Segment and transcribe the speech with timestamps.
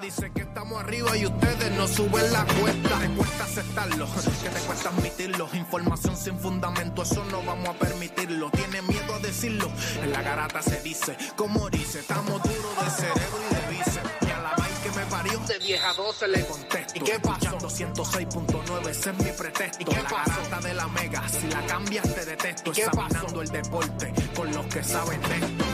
[0.00, 2.98] Dicen que estamos arriba y ustedes no suben la cuesta.
[3.00, 4.06] Te cuesta aceptarlo,
[4.42, 5.48] que te cuesta admitirlo.
[5.52, 8.50] Información sin fundamento, eso no vamos a permitirlo.
[8.50, 9.70] Tiene miedo a decirlo.
[10.02, 14.10] En la garata se dice, como dice, estamos duros de cerebro y de bíceps.
[14.22, 16.92] Y a la vaina que me parió, de vieja 12 le contesto.
[16.94, 17.58] ¿Y qué pasó?
[17.58, 19.82] 206.9, ese es mi pretexto.
[19.82, 22.70] ¿Y qué la garata de la mega, si la cambias te detesto.
[22.70, 25.64] ¿Y qué Examinando el deporte con los que saben de esto.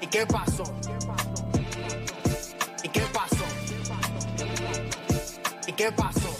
[0.00, 0.64] ¿Y qué pasó?
[0.64, 1.27] ¿Y
[5.78, 6.37] qué pasó?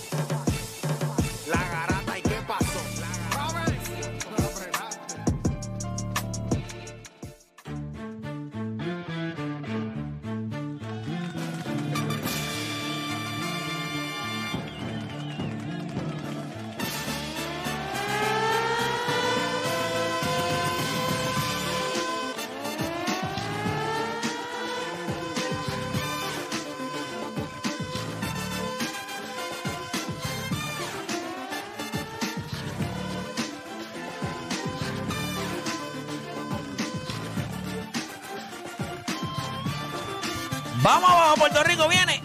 [40.83, 42.23] Vamos abajo, Puerto Rico viene.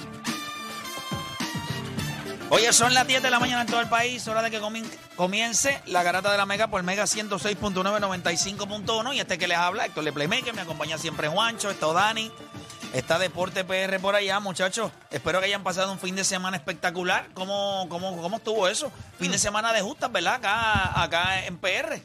[2.50, 4.88] Oye, son las 10 de la mañana en todo el país, hora de que comien-
[5.16, 9.86] comience la garata de la Mega por Mega 106.9, 95.1 y este que les habla,
[9.88, 12.32] Héctor Le Playmaker, me acompaña siempre Juancho, está Dani,
[12.94, 14.92] está Deporte PR por allá, muchachos.
[15.10, 17.30] Espero que hayan pasado un fin de semana espectacular.
[17.34, 18.92] ¿Cómo, cómo, cómo estuvo eso?
[19.18, 20.36] Fin de semana de justas, ¿verdad?
[20.36, 22.02] Acá, acá en PR.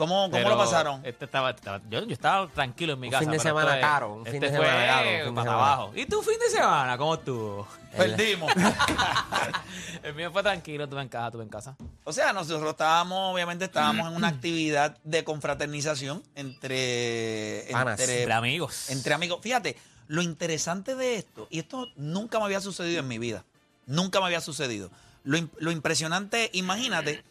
[0.00, 1.04] ¿Cómo, cómo Pero lo pasaron?
[1.04, 3.20] Este estaba, estaba- yo, yo estaba tranquilo en mi Un casa.
[3.20, 5.06] fin de pero semana esto es- caro, un fin este de fue semana caro, un
[5.06, 5.52] fin de para semana.
[5.72, 5.92] abajo.
[5.94, 6.96] ¿Y tu fin de semana?
[6.98, 7.68] ¿Cómo estuvo?
[7.96, 8.50] Perdimos.
[10.02, 11.76] El mío fue tranquilo, estuve en casa, estuve en casa.
[12.04, 18.00] O sea, nosotros estábamos, obviamente, estábamos en una actividad de confraternización entre, Panas.
[18.00, 18.90] entre, Entre amigos.
[18.90, 19.40] entre amigos.
[19.42, 19.76] Fíjate,
[20.08, 23.44] lo interesante de esto, y esto nunca me había sucedido en mi vida,
[23.86, 24.90] nunca me había sucedido.
[25.24, 27.22] Lo, im- lo impresionante, imagínate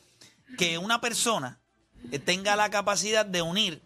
[0.57, 1.57] que una persona
[2.25, 3.81] tenga la capacidad de unir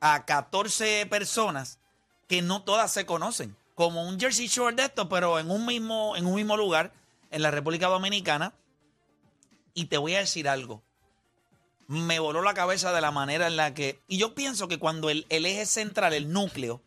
[0.00, 1.78] a 14 personas
[2.28, 6.16] que no todas se conocen, como un Jersey Shore de esto, pero en un mismo,
[6.16, 6.92] en un mismo lugar,
[7.30, 8.54] en la República Dominicana.
[9.74, 10.82] Y te voy a decir algo.
[11.86, 14.00] Me voló la cabeza de la manera en la que.
[14.08, 16.80] Y yo pienso que cuando el, eje central, el núcleo,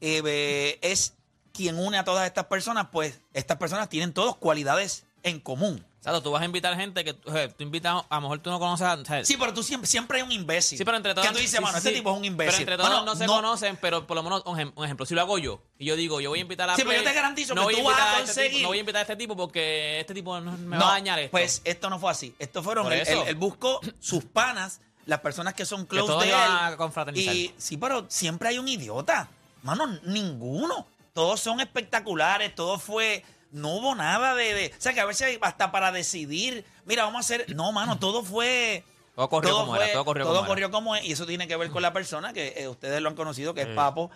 [0.00, 1.14] eh, eh, es
[1.52, 5.84] quien une a todas estas personas, pues estas personas tienen todas cualidades en común.
[6.00, 8.58] O sea, tú vas a invitar gente que tú invitas, a lo mejor tú no
[8.60, 9.24] conoces a...
[9.24, 10.78] Sí, pero tú siempre, siempre hay un imbécil.
[10.78, 11.26] Sí, pero entre todos.
[11.26, 12.64] Que tú dices, sí, mano, sí, este tipo es un imbécil.
[12.64, 15.14] Pero entre todos no se conocen, pero por lo menos, un ejem- un ejemplo, si
[15.14, 16.76] lo hago yo, y yo digo, yo voy a invitar a.
[16.76, 18.76] Sí, pero yo te garantizo no que tú vas a este tipo, conseguir- no voy
[18.76, 21.32] a invitar a este tipo porque este tipo no- me No, va a dañar esto.
[21.32, 22.32] Pues esto no fue así.
[22.38, 26.30] Esto fueron, él, él- él buscó sus panas, las personas que son close todos de
[26.30, 26.76] él.
[26.76, 27.34] confraternizar.
[27.34, 29.28] Y sí, pero siempre hay un idiota.
[29.64, 30.86] Mano, ninguno.
[31.12, 33.24] Todos son espectaculares, todo fue.
[33.50, 37.16] No hubo nada de, de- O sea, que a veces hasta para decidir, mira, vamos
[37.18, 37.54] a hacer.
[37.54, 38.84] No, mano, todo fue.
[39.14, 40.46] Todo corrió como era, todo corrió como era.
[40.46, 43.08] corrió como es, y eso tiene que ver con la persona que eh, ustedes lo
[43.08, 44.10] han conocido, que es Papo,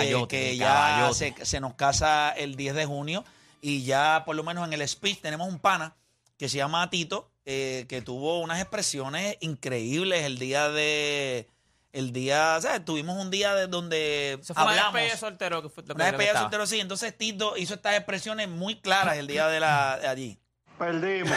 [0.00, 3.22] eh, que ya se, se nos casa el 10 de junio
[3.60, 5.94] y ya por lo menos en el speech tenemos un pana
[6.38, 11.48] que se llama Tito, eh, que tuvo unas expresiones increíbles el día de...
[11.96, 14.92] El día, o sea, tuvimos un día de donde Eso fue una hablamos.
[14.92, 16.78] despedida de soltero que fue lo que Una despedida de soltero, sí.
[16.78, 20.38] Entonces Tito hizo estas expresiones muy claras el día de, la, de allí.
[20.78, 21.34] Perdimos.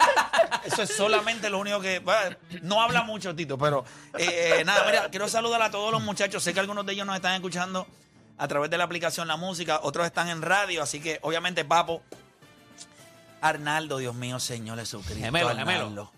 [0.64, 1.98] Eso es solamente lo único que.
[1.98, 3.84] bueno, no habla mucho, Tito, pero
[4.16, 6.42] eh, eh, nada, mira, quiero saludar a todos los muchachos.
[6.42, 7.86] Sé que algunos de ellos nos están escuchando
[8.38, 12.02] a través de la aplicación La Música, otros están en radio, así que obviamente, Papo.
[13.42, 15.22] Arnaldo, Dios mío, Señor Jesucristo.
[15.22, 16.12] Gemelo, Arnaldo, gemelo.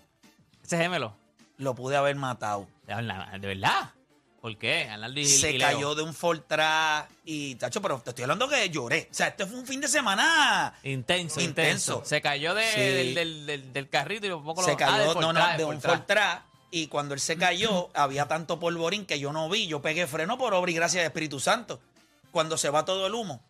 [0.64, 1.16] Ese es gemelo.
[1.56, 2.68] Lo pude haber matado.
[2.86, 3.38] De verdad.
[3.40, 3.94] ¿De?
[4.40, 4.88] ¿Por qué?
[5.14, 9.08] Y- Se y cayó de un Fortran y, tacho, pero te estoy hablando que lloré.
[9.08, 10.74] O sea, este fue un fin de semana.
[10.82, 11.92] Intenso, Intenso.
[11.92, 12.02] intenso.
[12.04, 12.80] Se cayó de- Sí.
[12.80, 15.46] del, del, del, del carrito y un poco lo se ah, cayó del no, no,
[15.52, 15.80] de del un.
[15.80, 16.42] Fortran
[16.72, 20.36] y cuando él se cayó había tanto polvorín que yo no vi, yo pegué freno
[20.38, 21.80] por obra y gracia del Espíritu Santo.
[22.32, 23.40] Cuando se va todo el humo,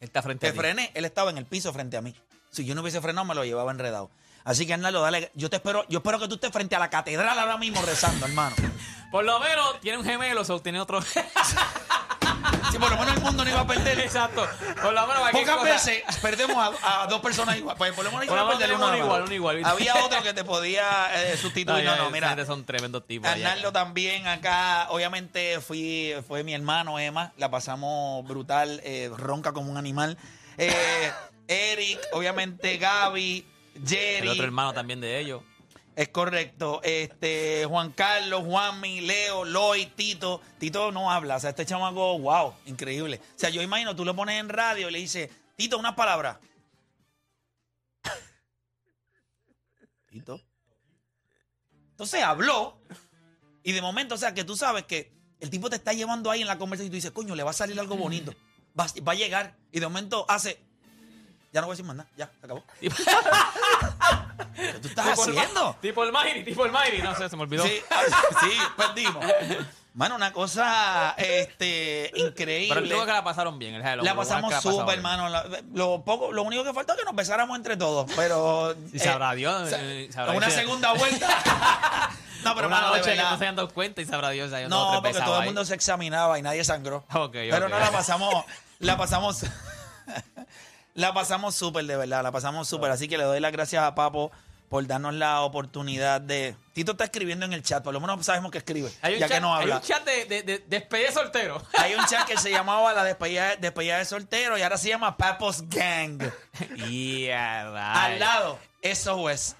[0.00, 0.58] Él está frente a ti.
[0.58, 2.14] frené, él estaba en el piso frente a mí.
[2.50, 4.10] Si yo no hubiese frenado me lo llevaba enredado.
[4.44, 6.90] Así que Arnaldo, dale, yo te espero, yo espero que tú estés frente a la
[6.90, 8.56] catedral ahora mismo rezando, hermano.
[9.10, 11.02] Por lo menos tiene un gemelo, o tiene otro.
[12.70, 13.98] Si por lo menos el mundo no iba a perder.
[13.98, 14.46] Exacto.
[14.80, 17.76] Por lo menos Pocas cosa- veces perdemos a, a dos personas igual.
[17.76, 19.28] Pues por lo menos iba a perder uno un nada igual, más.
[19.28, 19.62] un igual.
[19.64, 20.84] Había otro que te podía
[21.24, 21.84] eh, No, sustituir.
[21.84, 22.46] No, no, esa mira.
[22.46, 23.28] son tremendos tipos.
[23.28, 29.70] Arnaldo también acá, obviamente fui, fue mi hermano Emma, la pasamos brutal, eh, ronca como
[29.72, 30.16] un animal.
[30.56, 31.12] Eh,
[31.48, 33.44] Eric, obviamente Gaby,
[33.86, 34.26] Jerry.
[34.26, 35.42] El otro hermano también de ellos.
[35.96, 36.80] Es correcto.
[36.82, 40.40] Este, Juan Carlos, Juanmi, Leo, Loy, Tito.
[40.58, 41.36] Tito no habla.
[41.36, 43.20] O sea, este chamaco, wow, increíble.
[43.36, 46.38] O sea, yo imagino, tú lo pones en radio y le dices, Tito, unas palabras.
[50.08, 50.40] Tito.
[51.90, 52.80] Entonces habló.
[53.62, 56.40] Y de momento, o sea, que tú sabes que el tipo te está llevando ahí
[56.40, 58.34] en la conversación y tú dices, coño, le va a salir algo bonito.
[58.78, 59.58] Va, va a llegar.
[59.70, 60.62] Y de momento hace.
[61.52, 62.08] Ya no voy a decir más nada.
[62.16, 62.62] Ya, se acabó.
[62.80, 65.76] ¿Qué tú estás Tipo el ma- haciendo?
[65.80, 67.02] Tipo el Mayri, tipo el Mayri.
[67.02, 67.64] No sé, se me olvidó.
[67.66, 67.80] Sí,
[68.40, 69.24] sí, perdimos.
[69.94, 72.74] Mano, una cosa este, increíble.
[72.74, 73.74] Pero creo que la pasaron bien.
[73.74, 74.98] el- lo- la lo bueno es pasamos que la pasaron súper, bien.
[74.98, 75.28] hermano.
[75.28, 78.74] La- Lo, poco, lo único que faltó es que nos besáramos entre todos, pero...
[78.92, 79.70] Y eh, sabrá Dios.
[79.70, 81.26] sa- eh, sabrá una Dios segunda vuelta.
[82.44, 83.30] no, pero Una hermano, de noche que verdad.
[83.32, 84.50] no se hayan dado cuenta y sabrá Dios.
[84.68, 87.04] No, porque todo el mundo se examinaba y nadie sangró.
[87.12, 88.44] Ok, Pero no la pasamos,
[88.78, 89.44] la pasamos,
[90.94, 92.90] la pasamos súper, de verdad, la pasamos súper.
[92.90, 94.30] Así que le doy las gracias a Papo
[94.68, 96.54] por darnos la oportunidad de...
[96.74, 99.26] Tito está escribiendo en el chat, por lo menos sabemos que escribe, Hay un, ya
[99.26, 99.76] chat, que no hay habla.
[99.78, 101.60] un chat de, de, de despedida soltero.
[101.76, 105.16] Hay un chat que se llamaba la despedida, despedida de soltero y ahora se llama
[105.16, 106.22] Papos Gang.
[106.88, 109.56] y a Al lado, eso es.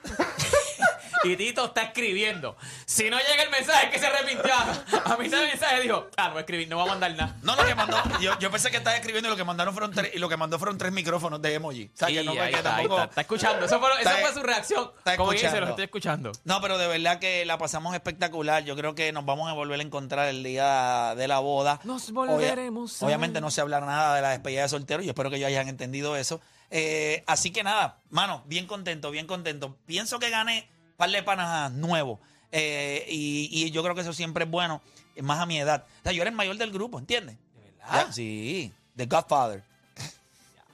[1.22, 2.56] Y Tito está escribiendo.
[2.87, 4.52] Si no llega el mensaje que se arrepintió.
[4.55, 7.37] A mí ese mensaje dijo, ah, no voy a escribir, no voy a mandar nada.
[7.43, 9.93] No, lo que mandó, yo, yo pensé que estaba escribiendo y lo que mandaron fueron
[9.93, 11.90] tres, y lo que mandó fueron tres micrófonos de emoji.
[11.94, 13.67] O sea, que no, ahí porque está, ahí tampoco- está, está escuchando.
[13.67, 14.90] Eso fue, Está- esa fue su reacción.
[14.99, 15.67] está Como dice, escuchando.
[15.67, 16.32] lo estoy escuchando.
[16.44, 18.64] No, pero de verdad que la pasamos espectacular.
[18.64, 21.81] Yo creo que nos vamos a volver a encontrar el día de la boda.
[21.84, 25.02] Nos volveremos a- obviamente no se habla nada de la despedida de soltero.
[25.02, 26.40] Yo espero que ellos hayan entendido eso.
[26.70, 29.76] Eh, así que nada, mano, bien contento, bien contento.
[29.87, 30.69] Pienso que gané
[31.00, 32.20] par de panas nuevos.
[32.52, 34.82] Eh, y, y yo creo que eso siempre es bueno,
[35.17, 35.87] eh, más a mi edad.
[36.00, 37.37] O sea, yo era el mayor del grupo, ¿entiendes?
[37.55, 38.06] ¿De verdad?
[38.06, 39.62] Ya, Sí, The Godfather.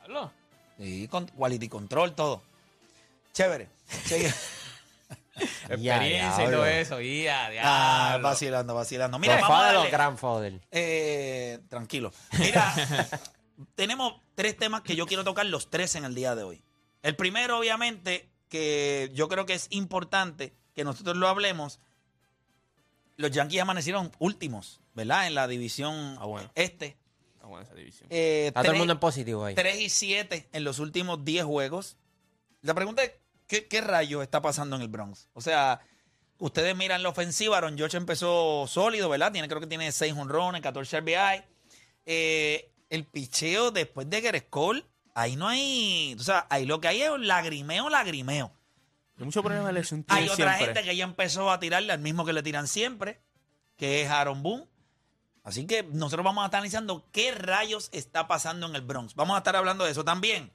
[0.01, 0.33] Diablo.
[0.79, 2.43] Sí, con quality control, todo.
[3.33, 3.69] Chévere.
[5.69, 6.97] Experiencia y todo eso.
[7.63, 9.19] Ah, vacilando, vacilando.
[9.19, 10.61] Mira, vamos a Godfather o darle- Grandfather.
[10.71, 12.13] Eh, tranquilo.
[12.39, 12.75] Mira,
[13.75, 16.63] tenemos tres temas que yo quiero tocar los tres en el día de hoy.
[17.03, 21.81] El primero, obviamente, que yo creo que es importante que nosotros lo hablemos.
[23.17, 25.27] Los Yankees amanecieron últimos, ¿verdad?
[25.27, 26.51] En la división Ah, bueno.
[26.55, 26.97] este.
[27.35, 28.09] Está buena esa división.
[28.11, 29.55] Eh, Está todo el mundo en positivo ahí.
[29.55, 31.97] 3 y 7 en los últimos 10 juegos.
[32.63, 33.13] La pregunta es,
[33.47, 35.29] ¿qué, qué rayos está pasando en el Bronx?
[35.33, 35.81] O sea,
[36.39, 39.33] ustedes miran la ofensiva, Aaron George empezó sólido, ¿verdad?
[39.33, 41.43] Tiene, creo que tiene 6 honrones, 14 RBI.
[42.05, 44.85] Eh, el picheo después de Gerrit Cole,
[45.17, 46.15] ahí no hay...
[46.19, 48.53] O sea, ahí lo que hay es lagrimeo, lagrimeo.
[49.19, 52.27] Hay mucho problema de lesión Hay otra gente que ya empezó a tirarle al mismo
[52.27, 53.23] que le tiran siempre,
[53.77, 54.69] que es Aaron Boone.
[55.43, 59.15] Así que nosotros vamos a estar analizando qué rayos está pasando en el Bronx.
[59.15, 60.53] Vamos a estar hablando de eso también.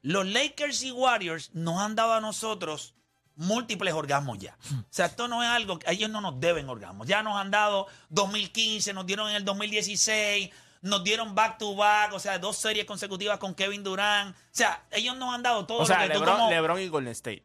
[0.00, 2.94] Los Lakers y Warriors nos han dado a nosotros
[3.36, 4.58] múltiples orgasmos ya.
[4.72, 7.06] O sea, esto no es algo que ellos no nos deben orgasmos.
[7.06, 10.50] Ya nos han dado 2015, nos dieron en el 2016,
[10.82, 14.36] nos dieron back to back, o sea, dos series consecutivas con Kevin Durant.
[14.36, 16.80] O sea, ellos nos han dado todo O sea, lo que tú Lebron, como- Lebron
[16.80, 17.44] y Golden State.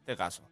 [0.00, 0.42] Este caso.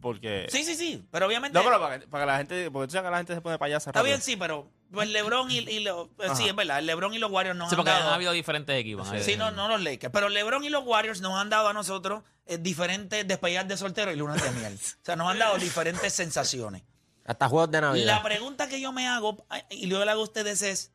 [0.00, 0.46] Porque.
[0.50, 2.70] Sí, sí, sí, pero obviamente No, pero para, que- para que la gente.
[2.70, 5.50] Porque tú sabes que la gente se pone payasa Está bien, sí, pero pues LeBron
[5.50, 7.76] y, y lo- pues, sí, es verdad, el LeBron y los Warriors nos Sí, han
[7.78, 8.08] porque dado.
[8.08, 9.08] han habido diferentes equipos.
[9.20, 12.22] Sí, no, no los Lakers, pero LeBron y los Warriors nos han dado a nosotros
[12.46, 14.74] eh, diferentes despedidas de soltero y lunas de miel.
[14.74, 16.82] O sea, nos han dado diferentes sensaciones.
[17.24, 18.06] Hasta juegos de Navidad.
[18.16, 20.91] La pregunta que yo me hago ay, y luego le hago a ustedes es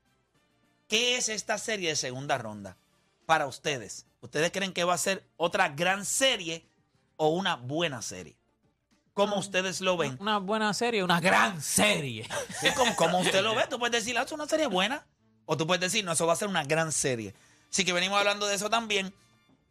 [0.87, 2.77] ¿qué es esta serie de segunda ronda
[3.25, 4.05] para ustedes?
[4.21, 6.65] ¿Ustedes creen que va a ser otra gran serie
[7.15, 8.37] o una buena serie?
[9.13, 10.15] ¿Cómo ustedes lo ven?
[10.19, 12.27] Una buena serie, una gran serie.
[12.61, 15.07] Sí, como, como usted lo ve, tú puedes decir, ah, es una serie buena.
[15.45, 17.33] O tú puedes decir, no, eso va a ser una gran serie.
[17.71, 19.13] Así que venimos hablando de eso también.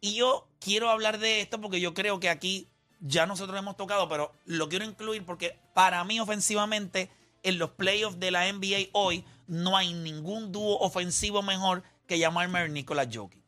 [0.01, 2.67] Y yo quiero hablar de esto porque yo creo que aquí
[2.99, 7.09] ya nosotros hemos tocado, pero lo quiero incluir porque para mí ofensivamente
[7.43, 12.49] en los playoffs de la NBA hoy no hay ningún dúo ofensivo mejor que Jamal
[12.49, 13.41] Murray y Nicolas Jokic.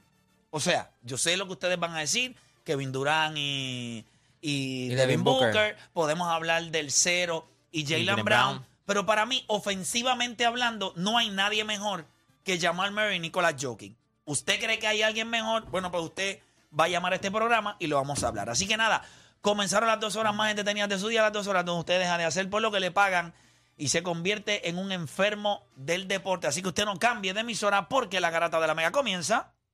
[0.52, 4.06] O sea, yo sé lo que ustedes van a decir, Kevin Durant y,
[4.42, 5.48] y, Y Devin Booker.
[5.48, 5.78] Booker.
[5.94, 8.24] Podemos hablar del cero y Jalen.
[8.26, 8.66] Brown.
[8.86, 12.06] Pero para mí, ofensivamente hablando, no hay nadie mejor
[12.44, 13.96] que Jamal Murray y Nicolas Jokic.
[14.26, 15.66] ¿Usted cree que hay alguien mejor?
[15.70, 16.40] Bueno, pues usted
[16.78, 18.50] va a llamar a este programa y lo vamos a hablar.
[18.50, 19.04] Así que nada,
[19.42, 22.18] comenzaron las dos horas más entretenidas de su día, las dos horas donde usted deja
[22.18, 23.34] de hacer por lo que le pagan
[23.80, 26.46] y se convierte en un enfermo del deporte.
[26.48, 29.54] Así que usted no cambie de emisora porque la garata de la mega comienza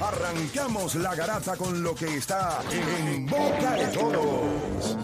[0.00, 4.96] Arrancamos la garata con lo que está en boca de todos.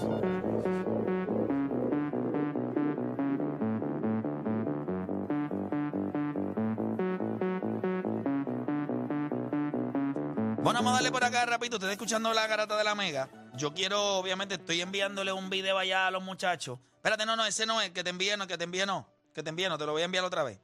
[10.62, 11.76] Bueno, vamos a darle por acá rapidito.
[11.76, 13.28] Ustedes escuchando la garata de la mega.
[13.54, 16.80] Yo quiero, obviamente, estoy enviándole un video allá a los muchachos.
[16.96, 19.06] Espérate, no, no, ese no es, que te envíe, no, que te envíe, no.
[19.32, 20.58] Que te envíe, no, te lo voy a enviar otra vez.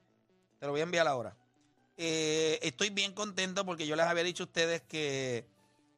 [0.59, 1.37] Te lo voy a enviar ahora.
[1.97, 5.47] Eh, estoy bien contento porque yo les había dicho a ustedes que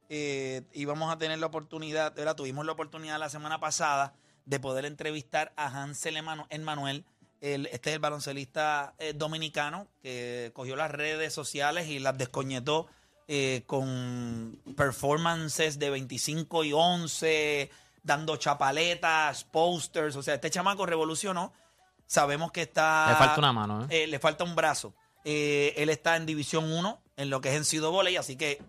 [0.09, 2.37] eh, íbamos a tener la oportunidad, ¿verdad?
[2.37, 7.05] tuvimos la oportunidad la semana pasada de poder entrevistar a Hansel Emanuel.
[7.41, 12.89] El, este es el baloncelista eh, dominicano que cogió las redes sociales y las descoñetó
[13.67, 17.71] con performances de 25 y 11,
[18.05, 20.15] dando chapaletas, posters.
[20.15, 21.53] O sea, este chamaco revolucionó.
[22.07, 23.09] Sabemos que está.
[23.11, 24.95] Le falta una mano, eh, le falta un brazo.
[25.25, 28.63] Eh, él está en División 1, en lo que es en Cido Volley, así que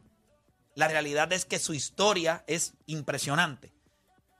[0.76, 3.74] la realidad es que su historia es impresionante.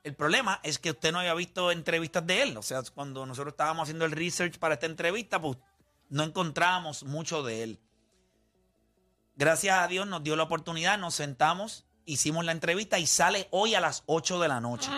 [0.04, 2.58] El problema es que usted no había visto entrevistas de él.
[2.58, 5.58] O sea, cuando nosotros estábamos haciendo el research para esta entrevista, pues
[6.10, 7.80] no encontrábamos mucho de él.
[9.36, 13.76] Gracias a Dios nos dio la oportunidad, nos sentamos, hicimos la entrevista y sale hoy
[13.76, 14.92] a las 8 de la noche.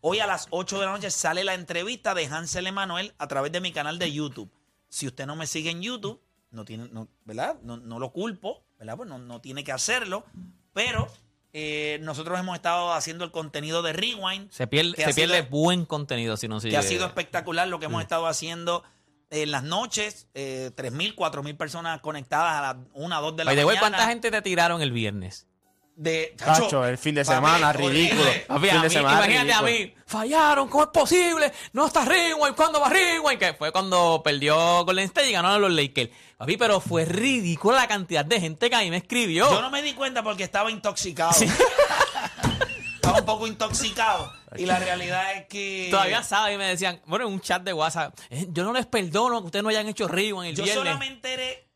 [0.00, 3.50] Hoy a las 8 de la noche sale la entrevista de Hansel Emanuel a través
[3.52, 4.50] de mi canal de YouTube.
[4.94, 6.22] Si usted no me sigue en YouTube,
[6.52, 7.56] no tiene, no, ¿verdad?
[7.64, 8.96] No, no lo culpo, ¿verdad?
[8.96, 10.24] Pues no, no tiene que hacerlo.
[10.72, 11.08] Pero
[11.52, 14.52] eh, nosotros hemos estado haciendo el contenido de Rewind.
[14.52, 16.70] Se pierde, se pierde sido- buen contenido si no sigue.
[16.70, 18.84] que ha sido espectacular lo que hemos estado haciendo
[19.30, 20.28] en las noches.
[20.34, 23.80] Eh, 3.000, 4.000 personas conectadas a las 1, 2 de la way, mañana.
[23.80, 25.48] ¿cuánta gente te tiraron el viernes?
[25.96, 28.24] De, Cacho, el fin de semana, ridículo.
[28.48, 31.52] Papi, Fin a de mí, semana imagínate a mí, fallaron, ¿cómo es posible?
[31.72, 33.38] No está Rewind, ¿cuándo va Rewind?
[33.38, 36.10] Que fue cuando perdió Golden State y ganaron los Lakers.
[36.36, 39.48] Papi, pero fue ridícula la cantidad de gente que a mí me escribió.
[39.48, 41.32] Yo no me di cuenta porque estaba intoxicado.
[42.96, 44.32] estaba un poco intoxicado.
[44.56, 45.88] Y la realidad es que.
[45.90, 48.86] Todavía sabe y me decían, bueno, en un chat de WhatsApp, eh, yo no les
[48.86, 50.84] perdono que ustedes no hayan hecho Rewind el Yo viernes.
[50.84, 51.68] solamente enteré.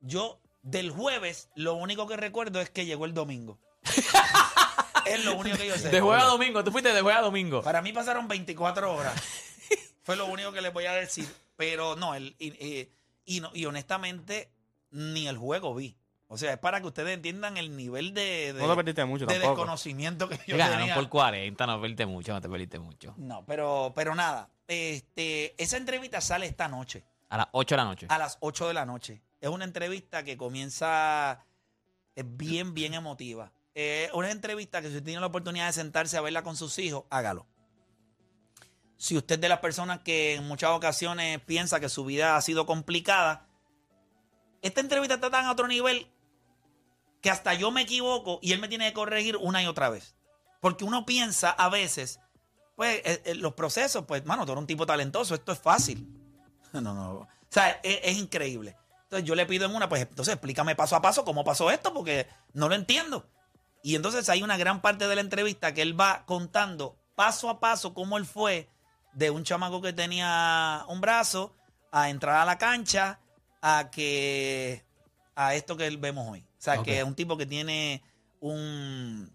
[0.00, 3.58] Yo, del jueves, lo único que recuerdo es que llegó el domingo.
[5.06, 5.90] es lo único que yo sé.
[5.90, 7.62] De jueves a domingo, tú fuiste de jueves a domingo.
[7.62, 9.14] Para mí pasaron 24 horas.
[10.04, 11.28] Fue lo único que les voy a decir.
[11.56, 12.92] Pero no, el, y, y-
[13.24, 14.50] y no, y honestamente,
[14.90, 15.96] ni el juego vi.
[16.26, 19.26] O sea, es para que ustedes entiendan el nivel de, de, No te perdiste mucho
[19.26, 19.54] de tampoco.
[19.56, 20.94] desconocimiento que yo Ganaron tenía.
[20.94, 23.14] por 40, no perdiste mucho, no te perdiste mucho.
[23.18, 24.48] No, pero, pero nada.
[24.66, 28.06] Este, esa entrevista sale esta noche, A las 8 de la noche.
[28.08, 29.22] a las 8 de la noche.
[29.42, 31.44] Es una entrevista que comienza
[32.14, 33.52] es bien, bien emotiva.
[33.74, 36.78] Es una entrevista que si usted tiene la oportunidad de sentarse a verla con sus
[36.78, 37.44] hijos, hágalo.
[38.96, 42.40] Si usted es de las personas que en muchas ocasiones piensa que su vida ha
[42.40, 43.48] sido complicada,
[44.60, 46.06] esta entrevista está tan a otro nivel
[47.20, 50.14] que hasta yo me equivoco y él me tiene que corregir una y otra vez.
[50.60, 52.20] Porque uno piensa a veces,
[52.76, 56.06] pues, eh, eh, los procesos, pues, mano, tú eres un tipo talentoso, esto es fácil.
[56.72, 57.12] No, no.
[57.18, 58.74] O sea, es increíble.
[59.12, 61.92] Entonces yo le pido en una, pues, entonces explícame paso a paso cómo pasó esto,
[61.92, 63.28] porque no lo entiendo.
[63.82, 67.60] Y entonces hay una gran parte de la entrevista que él va contando paso a
[67.60, 68.70] paso cómo él fue
[69.12, 71.54] de un chamaco que tenía un brazo
[71.90, 73.20] a entrar a la cancha
[73.60, 74.82] a que
[75.36, 76.40] a esto que vemos hoy.
[76.40, 78.02] O sea, que es un tipo que tiene
[78.40, 79.30] un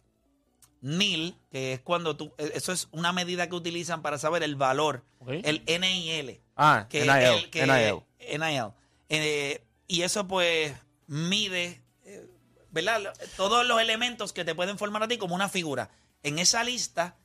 [0.82, 4.56] NIL, que es cuando tú, eh, eso es una medida que utilizan para saber el
[4.56, 8.40] valor, el NIL, Ah, que NIL, es el que- NIL.
[8.40, 8.72] NIL.
[9.10, 10.74] Eh, y eso pues
[11.08, 12.30] mide, eh,
[12.72, 13.14] ¿verdad?
[13.38, 15.90] Todos los elementos que te pueden formar a ti como una figura.
[16.24, 17.18] En esa lista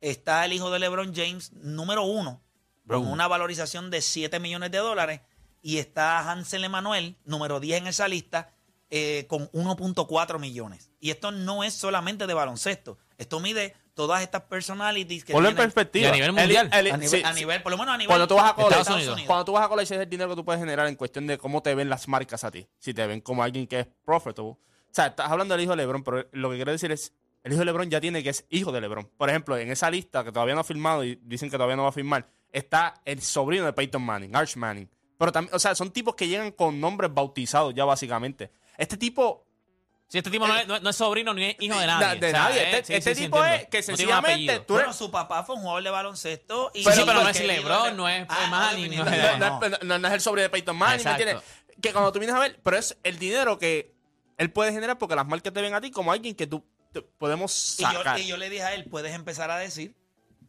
[0.00, 2.42] está el hijo de LeBron James, número uno,
[2.86, 5.20] con una valorización de 7 millones de dólares.
[5.62, 8.54] Y está Hansel Emanuel, número 10 en esa lista,
[8.88, 10.90] eh, con 1.4 millones.
[10.98, 12.98] Y esto no es solamente de baloncesto.
[13.18, 13.76] Esto mide
[14.06, 16.06] todas estas personalities que Ponlo en tienen perspectiva.
[16.06, 16.70] Y a nivel El- mundial.
[16.72, 17.40] el- a nivel, sí, a sí.
[17.40, 19.20] nivel- por lo menos a nivel Cuando tú vas a college, Estados Unidos.
[19.26, 21.38] cuando tú vas a college es el dinero que tú puedes generar en cuestión de
[21.38, 22.66] cómo te ven las marcas a ti.
[22.78, 24.50] Si te ven como alguien que es profitable.
[24.50, 24.58] O
[24.92, 27.12] sea, estás hablando del hijo de LeBron, pero lo que quiero decir es
[27.44, 29.08] el hijo de LeBron ya tiene que es hijo de LeBron.
[29.16, 31.84] Por ejemplo, en esa lista que todavía no ha firmado y dicen que todavía no
[31.84, 34.90] va a firmar, está el sobrino de Peyton Manning, Arch Manning.
[35.16, 38.50] Pero también, o sea, son tipos que llegan con nombres bautizados ya básicamente.
[38.78, 39.46] Este tipo
[40.12, 42.18] Si este tipo no es, no es- no es sobrino ni es hijo de nadie.
[42.18, 42.60] de o sea, nadie.
[42.62, 44.62] eh, Este- sí, este sí, tipo es que No sencillamente apellido.
[44.66, 46.72] tú Bueno, su papá fue un jugador de baloncesto.
[46.74, 49.98] Y Pero sí, pero no es LeBron, no es Ah, Manning, no no, no- no-
[50.00, 51.22] no es el sobrino de Peyton Manning, ¿me Exacto.
[51.22, 51.44] entiendes?
[51.80, 53.94] Que cuando tú vienes a ver, pero es el dinero que
[54.36, 57.02] él puede generar porque las marcas te ven a ti como alguien que tú te-
[57.02, 58.18] podemos Y yo, sacar.
[58.18, 59.94] y yo le dije a él, puedes empezar a decir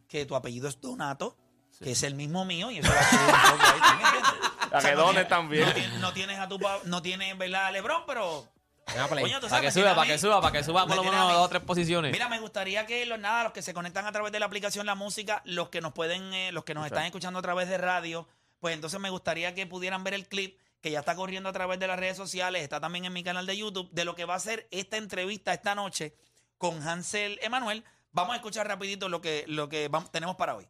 [0.08, 1.36] que tu apellido es Donato,
[1.80, 4.02] que es el mismo mío, y eso va a subir un poco ahí, ¿tú me
[4.02, 4.32] entiendes?
[4.72, 5.66] La que no dones también.
[5.68, 8.48] No tienes, no tienes a tu no tienes, ¿verdad, a Lebron, pero...
[8.84, 11.26] Para que suba, a para que suba, para que suba por Me lo a menos
[11.28, 11.32] mí.
[11.34, 12.12] dos o tres posiciones.
[12.12, 14.86] Mira, me gustaría que los nada, los que se conectan a través de la aplicación
[14.86, 17.78] La Música, los que nos pueden, eh, los que nos están escuchando a través de
[17.78, 18.26] radio,
[18.60, 21.78] pues entonces me gustaría que pudieran ver el clip que ya está corriendo a través
[21.78, 24.34] de las redes sociales, está también en mi canal de YouTube, de lo que va
[24.34, 26.14] a ser esta entrevista esta noche
[26.58, 27.84] con Hansel Emanuel.
[28.10, 30.66] Vamos a escuchar rapidito lo que, lo que vam- tenemos para hoy.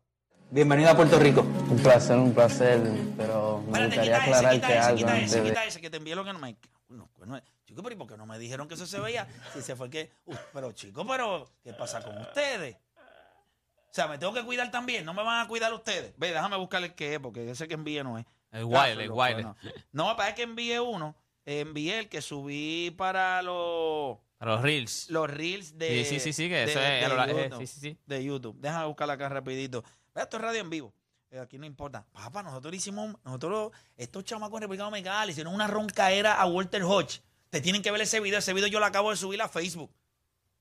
[0.50, 1.40] Bienvenido a Puerto Rico.
[1.40, 2.78] Un placer, un placer,
[3.16, 5.49] pero me Espérate, gustaría quita ese, aclararte quita ese, algo quita antes ese, de...
[5.49, 6.57] quita ese, que te envié lo que no me...
[6.90, 7.40] No, no,
[7.73, 9.26] chico, pero ¿y por qué no me dijeron que eso se veía?
[9.52, 10.11] Si se fue que...
[10.26, 12.76] Uh, pero chico, pero ¿qué pasa con ustedes?
[12.76, 16.14] O sea, me tengo que cuidar también, no me van a cuidar ustedes.
[16.17, 18.25] Ve, déjame buscar el que es, porque ese que envié no es.
[18.50, 19.41] Ah, el lo- wild.
[19.43, 19.57] No,
[19.93, 21.14] no para que envié uno,
[21.45, 25.11] envié el que subí para los, Para los reels.
[25.11, 26.05] los reels de...
[26.05, 26.87] Sí, sí, sí, sí, que de- eso es...
[26.87, 28.57] de eh, YouTube Sí, de YouTube.
[28.61, 29.83] Déjame buscarla acá rapidito.
[30.14, 30.95] Ve, Esto es radio en vivo.
[31.31, 32.07] Eh, Aquí no importa.
[32.12, 36.83] Papá, nosotros hicimos, nosotros, estos chamacos en República Dominicana le hicieron una roncaera a Walter
[36.83, 37.23] Hodge.
[37.52, 38.38] Te tienen que ver ese video.
[38.38, 39.90] Ese video yo lo acabo de subir a Facebook.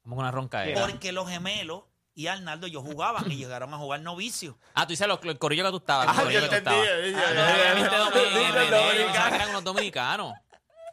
[0.03, 0.67] Vamos con una ronca.
[0.67, 0.73] eh.
[0.77, 1.83] Porque los gemelos
[2.13, 4.57] y Arnaldo ellos jugaban y llegaron a jugar novicio.
[4.73, 6.05] Ah, tú dices los- el corillo que tú estabas.
[6.19, 10.33] el Ah, yo entendí, yo- Ah, yo- yo- yo- yo- yo- eran unos dominicanos.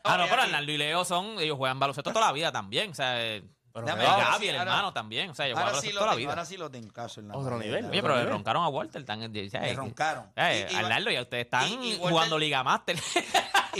[0.04, 0.42] Ah, no, pero.
[0.42, 2.92] Arnaldo y Leo son, ellos juegan baloncesto toda la vida también.
[2.92, 5.30] O sea, eh, y ver, Gaby, sí, el ahora- hermano también.
[5.30, 6.28] O sea, ellos juegan Ahora sí, lo toda la tengo, vida.
[6.30, 6.92] ahora sí lo tengo.
[6.92, 7.82] Caso en la Otro nivel.
[7.82, 9.04] la Oye, pero le roncaron a Walter.
[9.04, 10.30] Tan, Le eh, roncaron.
[10.36, 12.96] eh, Y- y- Arnaldo, ya ustedes están y- jugando Liga Master.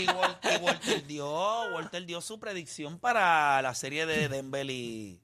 [0.03, 5.21] Y, Wal- y Walter, dio, Walter dio su predicción para la serie de Denver y,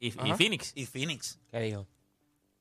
[0.00, 0.10] y.
[0.10, 0.72] Phoenix.
[0.74, 1.38] y Phoenix.
[1.50, 1.86] ¿Qué dijo?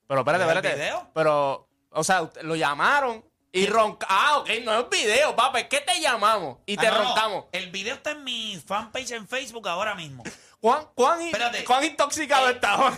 [0.08, 0.82] Pero espérate, ¿Ves el espérate.
[0.82, 1.12] video?
[1.14, 4.06] Pero, o sea, usted- lo llamaron y ronca.
[4.10, 5.60] Ah, ok, no es video, papá.
[5.62, 7.04] Es que te llamamos y te Ah, no, no.
[7.06, 7.46] roncamos.
[7.52, 10.24] El video está en mi fanpage en Facebook ahora mismo.
[10.60, 11.64] ¿Cuán, cuán, Espérate.
[11.64, 12.54] cuán intoxicado Eh.
[12.54, 12.98] estaba?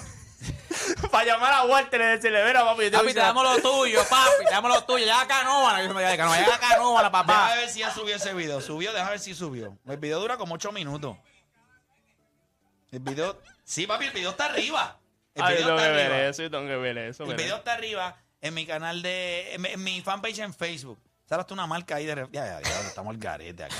[1.12, 3.62] Para llamar a Walter y decirle, mira, papi, yo tengo Papi, te a- damos lo
[3.62, 4.46] tuyo, papi.
[4.46, 5.06] Te damos lo tuyo.
[5.06, 5.84] Ya canóbala.
[5.84, 7.34] Yo me digo, "No, Ya canóbala, papá.
[7.46, 8.62] Déjame ver si ya subió ese video.
[8.62, 9.78] Subió, déjame ver si subió.
[9.88, 11.18] El video dura como 8 minutos.
[12.92, 13.40] El video.
[13.64, 14.98] Sí, papi, el video está arriba.
[15.36, 16.30] El Ay, video tengo está que ver arriba.
[16.30, 17.24] eso, yo tengo que ver eso.
[17.24, 17.44] El mira.
[17.44, 19.54] video está arriba en mi canal de.
[19.54, 21.00] En, mi- en mi fanpage en Facebook.
[21.28, 22.16] Sale hasta una marca ahí de.
[22.32, 23.76] Ya, ya, ya, estamos al garete acá.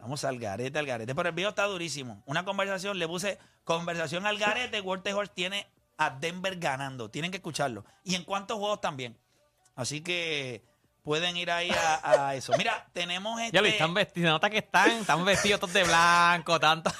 [0.00, 1.14] Vamos al garete, al garete.
[1.14, 2.22] Pero el video está durísimo.
[2.26, 4.80] Una conversación, le puse conversación al garete.
[4.80, 5.66] Walter Horst tiene
[6.06, 7.10] a Denver ganando.
[7.10, 7.84] Tienen que escucharlo.
[8.04, 9.18] Y en cuántos juegos también.
[9.74, 10.64] Así que
[11.02, 12.52] pueden ir ahí a, a eso.
[12.58, 13.52] Mira, tenemos este.
[13.56, 14.30] Ya lo están vestidos.
[14.30, 16.90] Nota que están, están vestidos todos de blanco, tanto.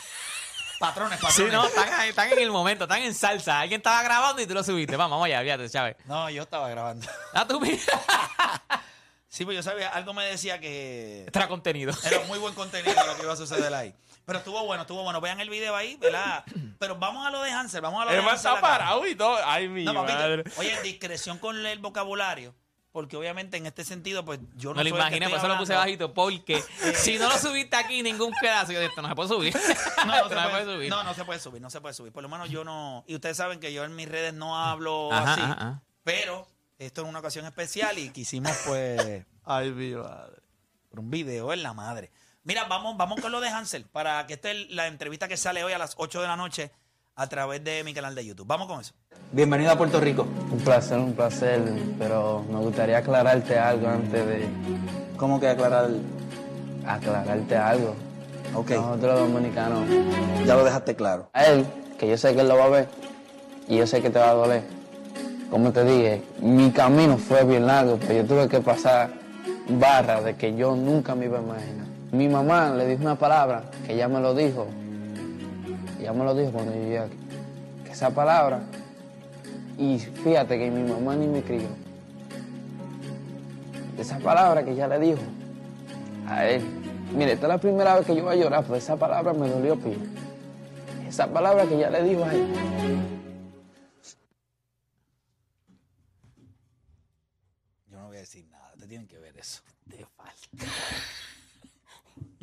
[0.79, 1.53] Patrones, Sí, patrones.
[1.53, 3.61] no, están, ahí, están en el momento, están en salsa.
[3.61, 4.97] Alguien estaba grabando y tú lo subiste.
[4.97, 5.97] Vamos, vamos allá, fíjate, Chávez.
[6.07, 7.07] No, yo estaba grabando.
[7.33, 7.79] Ah, tú mira.
[9.29, 11.95] Sí, pues yo sabía, algo me decía que Extra contenido.
[12.05, 13.95] era muy buen contenido lo que iba a suceder ahí.
[14.25, 15.21] Pero estuvo bueno, estuvo bueno.
[15.21, 16.45] Vean el video ahí, ¿verdad?
[16.79, 19.37] Pero vamos a lo de Hansel, vamos a lo de Hansel está parado y todo.
[19.45, 20.45] Ay, mi No, papito, madre.
[20.57, 22.55] oye, discreción con el vocabulario,
[22.93, 25.59] porque obviamente en este sentido, pues yo no lo el que imaginé, por eso lo
[25.59, 26.63] puse bajito, porque
[26.95, 29.55] si no lo subiste aquí, ningún pedazo de esto no se puede subir.
[30.07, 30.91] No, no, se no se puede, puede subir.
[30.91, 32.13] no, no se puede subir, no se puede subir.
[32.13, 33.05] Por lo menos yo no.
[33.07, 35.41] Y ustedes saben que yo en mis redes no hablo Ajá, así.
[35.43, 35.83] ajá.
[36.05, 40.37] Pero esto es una ocasión especial y quisimos, pues, Ay, mi madre.
[40.93, 42.11] un video en la madre.
[42.45, 45.63] Mira, vamos, vamos con lo de Hansel, para que esta es la entrevista que sale
[45.63, 46.73] hoy a las 8 de la noche
[47.15, 48.47] a través de mi canal de YouTube.
[48.49, 48.95] Vamos con eso.
[49.31, 50.27] Bienvenido a Puerto Rico.
[50.51, 51.63] Un placer, un placer,
[51.99, 54.49] pero me gustaría aclararte algo antes de
[55.17, 55.91] ¿Cómo que aclarar?
[56.85, 57.95] aclararte algo.
[58.57, 59.89] Ok, Nosotros los dominicanos,
[60.45, 61.31] ya lo dejaste claro.
[61.33, 61.65] a él,
[61.97, 62.89] que yo sé que él lo va a ver
[63.69, 64.65] y yo sé que te va a doler.
[65.49, 69.11] Como te dije, mi camino fue bien largo, pero yo tuve que pasar
[69.69, 71.82] barras de que yo nunca me iba a imaginar.
[72.13, 74.67] Mi mamá le dijo una palabra que ella me lo dijo,
[75.99, 77.17] ella me lo dijo cuando yo llegué aquí,
[77.87, 78.61] que esa palabra,
[79.79, 81.69] y fíjate que mi mamá ni me crió.
[83.99, 85.23] Esa palabra que ella le dijo
[86.29, 86.63] a él.
[87.15, 89.49] Mire, esta es la primera vez que yo voy a llorar, pues esa palabra me
[89.49, 90.05] dolió pila.
[91.09, 92.47] Esa palabra que ella le dijo a él.
[97.91, 99.63] Yo no voy a decir nada, te tienen que ver eso.
[99.89, 100.67] Te falta.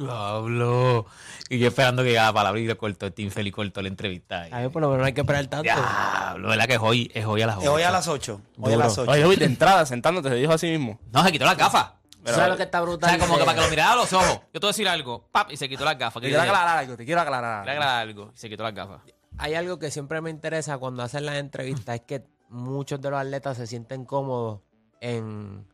[0.06, 1.06] Diablo.
[1.50, 4.42] Y yo esperando que llegara la palabra y le cortó este infeliz cortó la entrevista.
[4.42, 4.52] ahí.
[4.52, 5.64] A ver, por lo menos no hay que esperar tanto.
[5.64, 7.12] Diablo, ¿verdad que es hoy?
[7.14, 7.74] Es hoy a las Eh, 8.
[7.74, 8.42] Hoy a las 8.
[8.60, 9.12] Hoy a las 8.
[9.12, 11.00] Oye, Joey, de entrada, sentándote, se dijo así mismo.
[11.12, 11.92] No, se quitó las gafas.
[12.24, 13.10] ¿Tú ¿Sabes lo que está O brutal?
[13.10, 14.42] sea, como que de- para que lo mirara a los ojos.
[14.54, 15.28] Yo te voy a decir algo.
[15.32, 16.22] Pap, y se quitó las gafas.
[16.22, 17.84] Te ¿Qué quiero aclarar algo, te quiero aclarar Quiero algo.
[17.84, 18.32] aclarar algo.
[18.36, 19.02] Y se quitó las gafas.
[19.38, 23.20] Hay algo que siempre me interesa cuando hacen las entrevistas, es que muchos de los
[23.20, 24.60] atletas se sienten cómodos
[25.00, 25.66] en,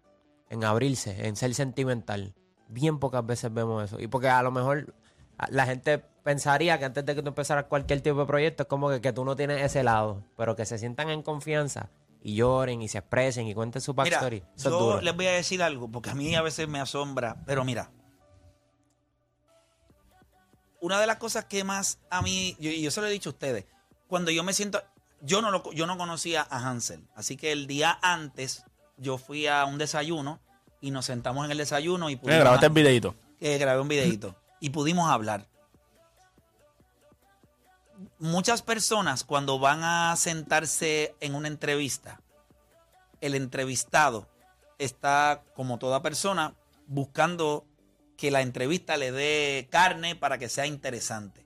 [0.50, 2.36] en abrirse, en ser sentimental.
[2.68, 4.00] Bien pocas veces vemos eso.
[4.00, 4.94] Y porque a lo mejor
[5.50, 8.90] la gente pensaría que antes de que tú empezaras cualquier tipo de proyecto es como
[8.90, 11.90] que, que tú no tienes ese lado, pero que se sientan en confianza
[12.24, 14.44] y lloren y se expresen y cuenten su backstory.
[14.58, 15.02] Yo duro.
[15.02, 17.92] les voy a decir algo, porque a mí a veces me asombra, pero mira,
[20.82, 23.30] una de las cosas que más a mí, yo- y yo se lo he dicho
[23.30, 23.66] a ustedes,
[24.08, 24.82] cuando yo me siento,
[25.22, 28.64] yo no, lo, yo no conocía a Hansel, así que el día antes
[28.98, 30.40] yo fui a un desayuno
[30.82, 33.16] y nos sentamos en el desayuno y Mira, pudimos, grabaste el videito.
[33.40, 35.48] eh, grabé un videito y pudimos hablar.
[38.20, 42.22] Muchas personas cuando van a sentarse en una entrevista,
[43.22, 44.28] el entrevistado
[44.80, 46.56] está, como toda persona,
[46.88, 47.66] buscando
[48.18, 51.46] que la entrevista le dé carne para que sea interesante.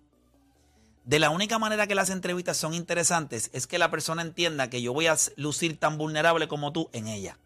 [1.05, 4.81] De la única manera que las entrevistas son interesantes es que la persona entienda que
[4.81, 7.37] yo voy a lucir tan vulnerable como tú en ella.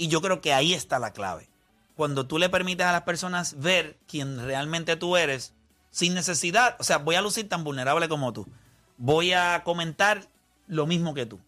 [0.00, 1.50] Y yo creo que ahí está la clave.
[1.94, 5.52] Cuando tú le permites a las personas ver quién realmente tú eres,
[5.90, 8.48] sin necesidad, o sea, voy a lucir tan vulnerable como tú.
[8.96, 10.26] Voy a comentar
[10.68, 11.38] lo mismo que tú.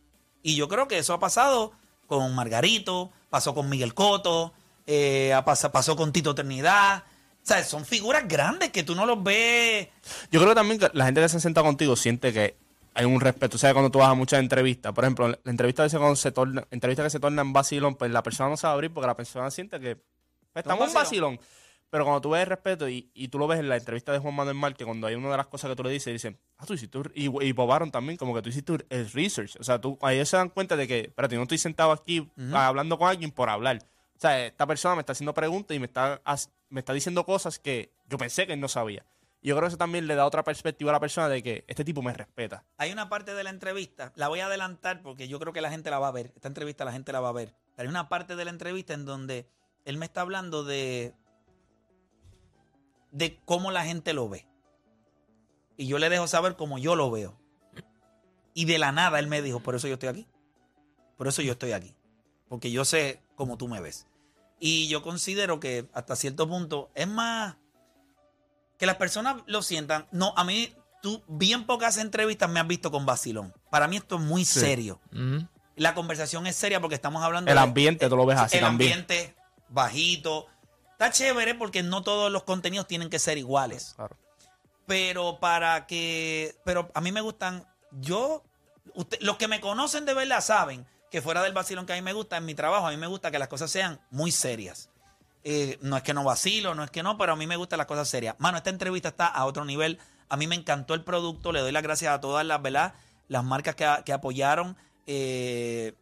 [0.43, 1.73] Y yo creo que eso ha pasado
[2.07, 4.53] con Margarito, pasó con Miguel Coto,
[4.87, 5.35] eh,
[5.73, 7.05] pasó con Tito Trinidad.
[7.43, 9.89] O sea, son figuras grandes que tú no los ves.
[10.31, 12.59] Yo creo también que la gente que se sienta contigo siente que
[12.95, 13.57] hay un respeto.
[13.57, 16.67] O sea, cuando tú vas a muchas entrevistas, por ejemplo, la entrevista cuando se torna,
[16.71, 19.07] entrevista que se torna en vacilón, pues la persona no se va a abrir porque
[19.07, 21.41] la persona siente que pues, estamos en vacilón.
[21.91, 24.19] Pero cuando tú ves el respeto y, y tú lo ves en la entrevista de
[24.19, 26.39] Juan Manuel Mar, que cuando hay una de las cosas que tú le dices, dicen,
[26.57, 29.57] ah, tú hiciste, y, y Bob Aaron también, como que tú hiciste el research.
[29.61, 31.93] O sea, tú, ahí ellos se dan cuenta de que, espérate, yo no estoy sentado
[31.93, 33.79] aquí ah, hablando con alguien por hablar.
[34.17, 36.23] O sea, esta persona me está haciendo preguntas y me está,
[36.71, 39.05] me está diciendo cosas que yo pensé que él no sabía.
[39.43, 41.85] Yo creo que eso también le da otra perspectiva a la persona de que este
[41.85, 42.65] tipo me respeta.
[42.79, 45.71] Hay una parte de la entrevista, la voy a adelantar porque yo creo que la
[45.71, 46.33] gente la va a ver.
[46.37, 47.55] Esta entrevista la gente la va a ver.
[47.77, 49.49] Hay una parte de la entrevista en donde
[49.85, 51.15] él me está hablando de,
[53.11, 54.47] de cómo la gente lo ve.
[55.77, 57.37] Y yo le dejo saber cómo yo lo veo.
[58.55, 60.29] Y de la nada él me dijo, por eso yo estoy aquí.
[61.17, 61.97] Por eso yo estoy aquí.
[62.49, 64.07] Porque yo sé cómo tú me ves.
[64.61, 67.57] Y yo considero que hasta cierto punto es más
[68.83, 70.09] que las personas lo sientan.
[70.11, 73.55] No, a mí, tú bien pocas entrevistas me has visto con vacilón.
[73.71, 74.59] Para mí esto es muy Sí.
[74.59, 75.01] serio.
[75.77, 78.65] La conversación es seria porque estamos hablando El de- ambiente, tú lo ves así el
[78.65, 78.91] también.
[78.95, 79.37] ambiente
[79.69, 80.47] bajito.
[80.91, 83.93] Está chévere porque no todos los contenidos tienen que ser iguales.
[83.95, 84.17] Claro.
[84.87, 86.57] Pero para que.
[86.65, 87.65] Pero a mí me gustan.
[87.93, 88.43] Yo.
[88.95, 92.03] usted- los que me conocen de verdad saben que fuera del vacilón que a mí
[92.03, 94.89] me gusta, en mi trabajo, a mí me gusta que las cosas sean muy serias.
[95.45, 97.79] Eh, no es que no vacilo, no es que no, pero a mí me gustan
[97.79, 98.37] las cosas serias.
[98.39, 99.99] Mano, esta entrevista está a otro nivel.
[100.29, 101.53] A mí me encantó el producto.
[101.53, 102.95] Le doy las gracias a todas las, ¿verdad?
[103.29, 104.77] Las marcas que, que apoyaron.
[105.07, 105.95] Eh,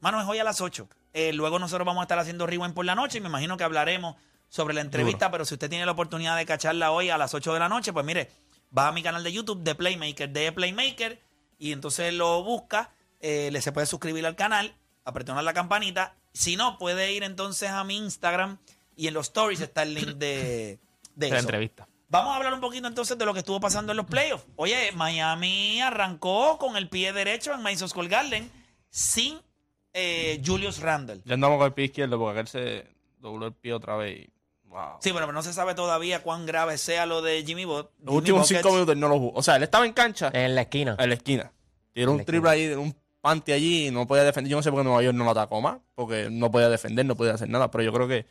[0.00, 0.88] mano, es hoy a las 8.
[1.14, 3.64] Eh, luego nosotros vamos a estar haciendo Rewind por la noche y me imagino que
[3.64, 4.16] hablaremos
[4.48, 7.54] sobre la entrevista, pero si usted tiene la oportunidad de cacharla hoy a las 8
[7.54, 8.30] de la noche, pues mire,
[8.76, 11.22] va a mi canal de YouTube de Playmaker, de Playmaker,
[11.58, 14.74] y entonces lo busca, eh, le se puede suscribir al canal,
[15.04, 16.16] apretar la campanita.
[16.34, 18.58] Si no, puede ir entonces a mi Instagram
[18.96, 20.78] y en los stories está el link de,
[21.14, 21.46] de la eso.
[21.46, 21.88] entrevista.
[22.08, 24.44] Vamos a hablar un poquito entonces de lo que estuvo pasando en los playoffs.
[24.56, 28.50] Oye, Miami arrancó con el pie derecho en Madison Square Garden
[28.90, 29.38] sin
[29.94, 31.22] eh, Julius Randle.
[31.24, 32.86] Ya andamos con el pie izquierdo porque aquel se
[33.18, 34.20] dobló el pie otra vez.
[34.20, 34.32] y-
[34.64, 34.96] Wow.
[35.00, 37.92] Sí, pero no se sabe todavía cuán grave sea lo de Jimmy Bot.
[38.02, 39.38] Los últimos cinco minutos no lo jugó.
[39.38, 40.96] O sea, él estaba en cancha En la esquina.
[40.98, 41.52] en la esquina.
[41.92, 44.50] Tiró un triple ahí, un panty allí y no podía defender.
[44.50, 47.04] Yo no sé por qué Nueva York no lo atacó más, porque no podía defender,
[47.04, 47.70] no podía hacer nada.
[47.70, 48.24] Pero yo creo que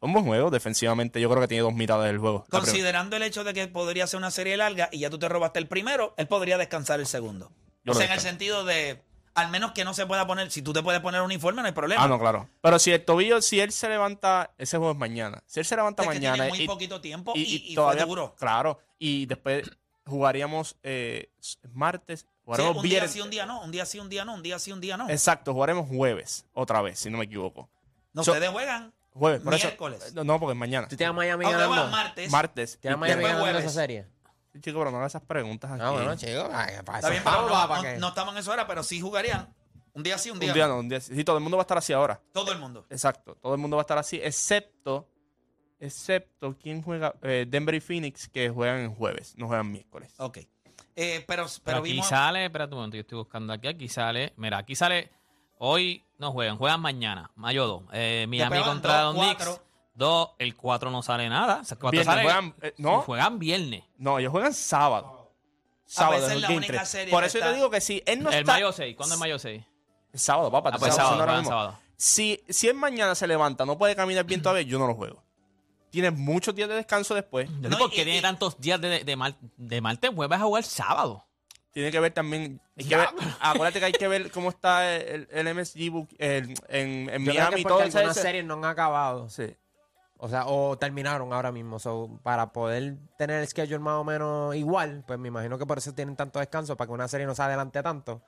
[0.00, 1.20] un buen juego defensivamente.
[1.20, 2.44] Yo creo que tiene dos mitades del juego.
[2.50, 5.58] Considerando el hecho de que podría ser una serie larga y ya tú te robaste
[5.58, 7.50] el primero, él podría descansar el segundo.
[7.84, 9.02] Yo o sea, en el sentido de,
[9.34, 11.72] al menos que no se pueda poner, si tú te puedes poner uniforme, no hay
[11.74, 12.02] problema.
[12.04, 12.48] Ah, no, claro.
[12.60, 15.42] Pero si el tobillo, si él se levanta, ese juego es mañana.
[15.46, 17.56] Si él se levanta Es que mañana tiene muy y, poquito tiempo y, y- y
[17.56, 18.34] y fue todavía, duro.
[18.38, 19.68] claro, y después
[20.06, 21.30] jugaríamos eh,
[21.72, 23.12] martes, Sí, jugaremos un día viernes.
[23.12, 24.96] sí, un día no, un día sí, un día no, un día sí, un día
[24.96, 25.08] no.
[25.10, 27.68] Exacto, jugaremos jueves otra vez, si no me equivoco.
[28.14, 30.02] no, so- ustedes juegan Jueves, por Miércoles.
[30.06, 30.24] eso.
[30.24, 30.88] No, porque es mañana.
[30.88, 31.88] ¿Tú tienes a Miami ganando?
[31.88, 32.30] martes.
[32.30, 32.78] Martes.
[32.80, 33.70] ¿Tienes Miami después ganando jueves.
[33.70, 34.06] esa serie?
[34.52, 35.82] Sí, chico, pero no hagas esas preguntas aquí.
[35.84, 36.48] Ah, bueno, chicos.
[36.52, 37.96] ay, para Está eso bien, pero estamos, no, ¿para no- qué?
[37.98, 39.54] no estamos en eso ahora, pero sí jugarían.
[39.92, 40.74] Un día sí, un día, un día no.
[40.74, 41.14] no, un día sí.
[41.14, 42.20] Sí, todo el mundo va a estar así ahora.
[42.32, 42.86] Todo el mundo.
[42.88, 43.34] Exacto.
[43.42, 45.08] Todo el mundo va a estar así, excepto
[45.80, 50.12] Excepto quién juega, eh, Denver y Phoenix, que juegan en jueves, no juegan miércoles.
[50.18, 50.38] Ok.
[50.96, 52.08] Eh, pero, pero, Pero aquí vimos.
[52.08, 53.68] sale, espérate un momento, yo estoy buscando aquí.
[53.68, 55.08] Aquí sale, mira, aquí sale.
[55.58, 57.82] Hoy no juegan, juegan mañana, mayo 2.
[57.92, 59.44] Eh, Miami contra dos, los Knicks.
[59.44, 59.62] cuatro.
[59.94, 61.58] 2, el 4 no sale nada.
[61.62, 63.02] O sea, el Viernes sale- juegan, eh, ¿no?
[63.02, 63.82] Juegan viernes.
[63.96, 65.32] No, ellos juegan sábado.
[65.84, 68.28] Sábado es la el única serie Por eso yo te digo que si él no
[68.30, 68.52] el está.
[68.52, 68.94] mayo 6.
[68.96, 69.64] ¿Cuándo es mayo 6?
[70.14, 70.70] Sábado, papá.
[70.74, 71.50] Ah, pues sábado, mismo.
[71.50, 71.78] sábado.
[71.96, 75.24] Si, si él mañana se levanta, no puede caminar bien todavía, yo no lo juego.
[75.90, 77.50] Tienes muchos días de descanso después.
[77.50, 80.62] No, ¿Por qué y- tiene tantos días de, de, mal, de martes jueves a jugar
[80.62, 81.24] sábado?
[81.72, 82.60] Tiene que ver también.
[82.76, 83.08] hay que ver-
[83.40, 87.32] acuérdate que hay que ver cómo está el, el MSG book, el- en, en Yo
[87.32, 89.28] creo que Miami y todo algunas ese- series no han acabado.
[89.28, 89.54] Sí.
[90.20, 91.78] O sea, o terminaron ahora mismo.
[91.78, 95.78] So, para poder tener el schedule más o menos igual, pues me imagino que por
[95.78, 98.20] eso tienen tanto descanso, para que una serie no se adelante tanto.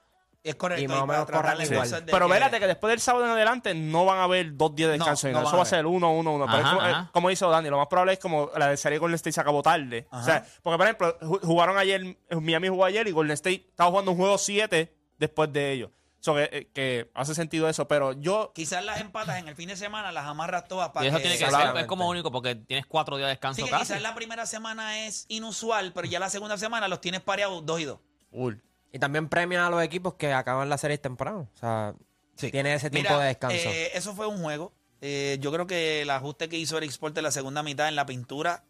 [0.42, 0.82] Es correcto.
[0.82, 2.02] y más o menos corran igual.
[2.06, 4.90] Pero que- vérate que después del sábado en adelante no van a haber dos días
[4.90, 5.28] de No, descanso.
[5.28, 6.46] no van Eso va a ser uno, uno, uno.
[6.46, 7.02] Pero es Ajá, como, ajá.
[7.02, 9.40] eh, como dice Dani, lo más probable es como la de serie Golden State se
[9.42, 10.06] acabó tarde.
[10.10, 13.90] O sea, porque por ejemplo, ju- jugaron ayer, Miami jugó ayer y Golden State estaba
[13.90, 15.90] jugando un juego 7 después de ellos.
[16.22, 19.68] So que, eh, que hace sentido eso, pero yo Quizás las empatas en el fin
[19.68, 21.22] de semana las amarras todas para Y eso que...
[21.22, 23.84] tiene que ser, es como único porque tienes cuatro días de descanso Sí, casi.
[23.84, 27.80] quizás la primera semana es inusual, pero ya la segunda semana los tienes pareados dos
[27.80, 28.00] y dos.
[28.32, 28.60] Uy,
[28.92, 31.48] Y también premia a los equipos que acaban la serie temprano.
[31.54, 31.94] O sea,
[32.36, 33.56] tiene ese tiempo Mira, de descanso.
[33.56, 34.72] eh, eso fue un juego.
[35.00, 37.96] Eh, yo creo que el ajuste que hizo Eric Sport en la segunda mitad en
[37.96, 38.64] la pintura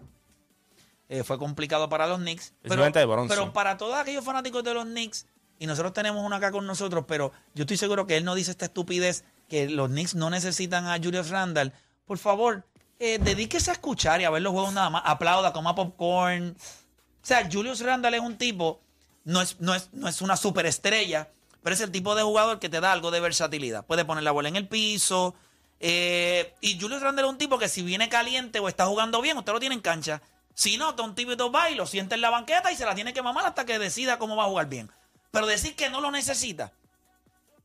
[1.09, 2.55] eh, fue complicado para los Knicks.
[2.63, 5.27] Pero, de para todos aquellos fanáticos de los Knicks,
[5.59, 8.53] y nosotros tenemos uno acá con nosotros, pero yo estoy seguro que él no dice
[8.53, 11.73] esta estupidez, que los Knicks no necesitan a Julius Randall.
[12.07, 12.65] Por favor,
[13.01, 15.03] eh, dedíquese a escuchar y a ver los juegos nada más.
[15.05, 16.55] Aplauda, coma popcorn.
[16.57, 18.81] O sea, Julius Randall es un tipo,
[19.25, 21.29] no es, no es, no es una superestrella,
[21.63, 23.85] pero es el tipo de jugador que te da algo de versatilidad.
[23.87, 25.35] Puede poner la bola en el piso.
[25.81, 29.37] eh, y Julius Randall es un tipo que si viene caliente o está jugando bien,
[29.39, 30.23] usted lo tiene en cancha.
[30.55, 32.95] Si no, está un tipito va y lo siente en la banqueta y se la
[32.95, 34.91] tiene que mamar hasta que decida cómo va a jugar bien.
[35.31, 36.73] Pero decir que no lo necesita,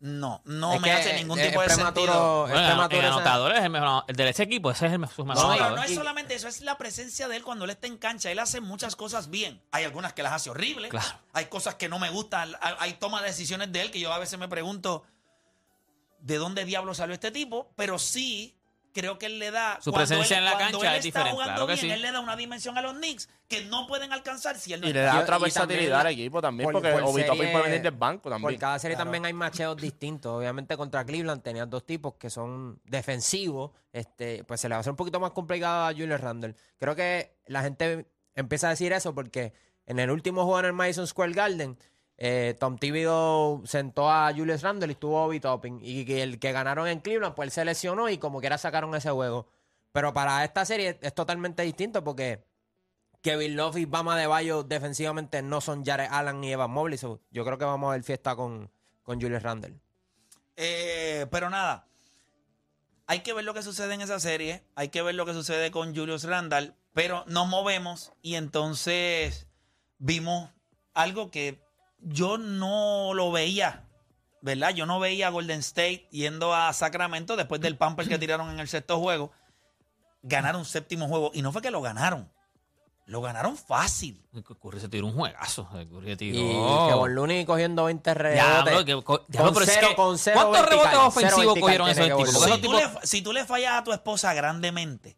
[0.05, 2.41] no, no Es me hace ningún tipo de prematuro- sentido.
[2.47, 4.99] Bueno, prematuro el ese- anotador es el mejor, el del ese equipo, ese es el
[4.99, 7.87] mejor No, pero no es solamente eso, es la presencia de él cuando él está
[7.87, 8.29] en cancha.
[8.29, 9.61] Él hace muchas cosas bien.
[9.71, 10.91] Hay algunas que las hace horribles.
[10.91, 11.07] Claro.
[11.33, 12.53] Hay cosas que no me gustan.
[12.61, 15.03] Hay, hay toma de decisiones de él que yo a veces me pregunto
[16.19, 17.71] de dónde diablo salió este tipo.
[17.75, 18.55] Pero sí
[18.95, 19.77] creo que él le da.
[19.81, 21.91] Su presencia él- en la cancha él es está diferente, jugando claro que bien, sí.
[21.91, 24.87] Él le da una dimensión a los Knicks que no pueden alcanzar si él no
[24.87, 25.13] y le está.
[25.17, 28.53] da otra versatilidad al equipo también, por- porque por serie- puede venir del banco también.
[28.53, 30.31] Por cada serie también hay macheos distintos.
[30.31, 33.71] Obviamente contra Cleveland tenías dos tipos que son defensivos.
[33.91, 36.55] Este, pues se le va a hacer un poquito más complicado a Julius Randle.
[36.79, 39.53] Creo que la gente empieza a decir eso porque
[39.85, 41.77] en el último juego en el Madison Square Garden,
[42.17, 45.79] eh, Tom Thibodeau sentó a Julius Randle y estuvo Obi Toppin.
[45.81, 49.11] Y el que ganaron en Cleveland, pues él se lesionó y como quiera sacaron ese
[49.11, 49.47] juego.
[49.91, 52.43] Pero para esta serie es totalmente distinto porque
[53.21, 56.99] Kevin Love y Bama de Bayo defensivamente no son Jared Allen ni Evan Mobley.
[56.99, 58.69] yo creo que vamos a ver fiesta con,
[59.03, 59.79] con Julius Randle.
[60.57, 61.87] Eh, pero nada,
[63.07, 65.71] hay que ver lo que sucede en esa serie, hay que ver lo que sucede
[65.71, 69.47] con Julius Randall, pero nos movemos y entonces
[69.97, 70.49] vimos
[70.93, 71.64] algo que
[72.05, 73.83] yo no lo veía,
[74.41, 74.69] ¿verdad?
[74.73, 78.59] Yo no veía a Golden State yendo a Sacramento después del pamper que tiraron en
[78.59, 79.31] el sexto juego,
[80.23, 82.31] ganar un séptimo juego y no fue que lo ganaron,
[83.07, 84.23] lo ganaron fácil.
[84.61, 85.67] Curry se tiró un juegazo.
[85.69, 86.39] Curry se tiró.
[86.39, 88.73] Y Kevon Looney cogiendo 20 Ya, rebotes.
[88.73, 91.89] bro, que- co- ya, con es cero- que, con cero ¿Cuántos vertical, rebotes ofensivos cogieron
[91.89, 92.29] esos tipos?
[92.31, 95.17] Si esos tú, le, si tú le fallas a tu esposa grandemente,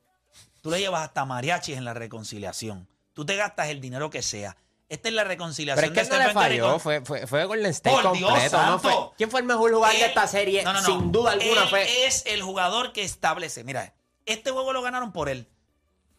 [0.61, 2.87] tú le llevas hasta mariachis en la reconciliación.
[3.13, 4.57] Tú te gastas el dinero que sea.
[4.89, 6.79] Esta es la reconciliación Pero es que de él no le Stephen Curry falló, con-
[6.79, 8.57] fue, fue, fue Golden State Por Dios completo.
[8.57, 8.63] ¿no?
[8.63, 8.79] santo.
[8.89, 10.63] Fue- ¿Quién fue el mejor jugador de Él- esta serie?
[10.63, 10.85] No, no, no.
[10.87, 12.05] Sin duda alguna Él fue.
[12.07, 13.63] es el jugador que establece.
[13.65, 13.93] Mira,
[14.25, 15.49] este juego lo ganaron por él.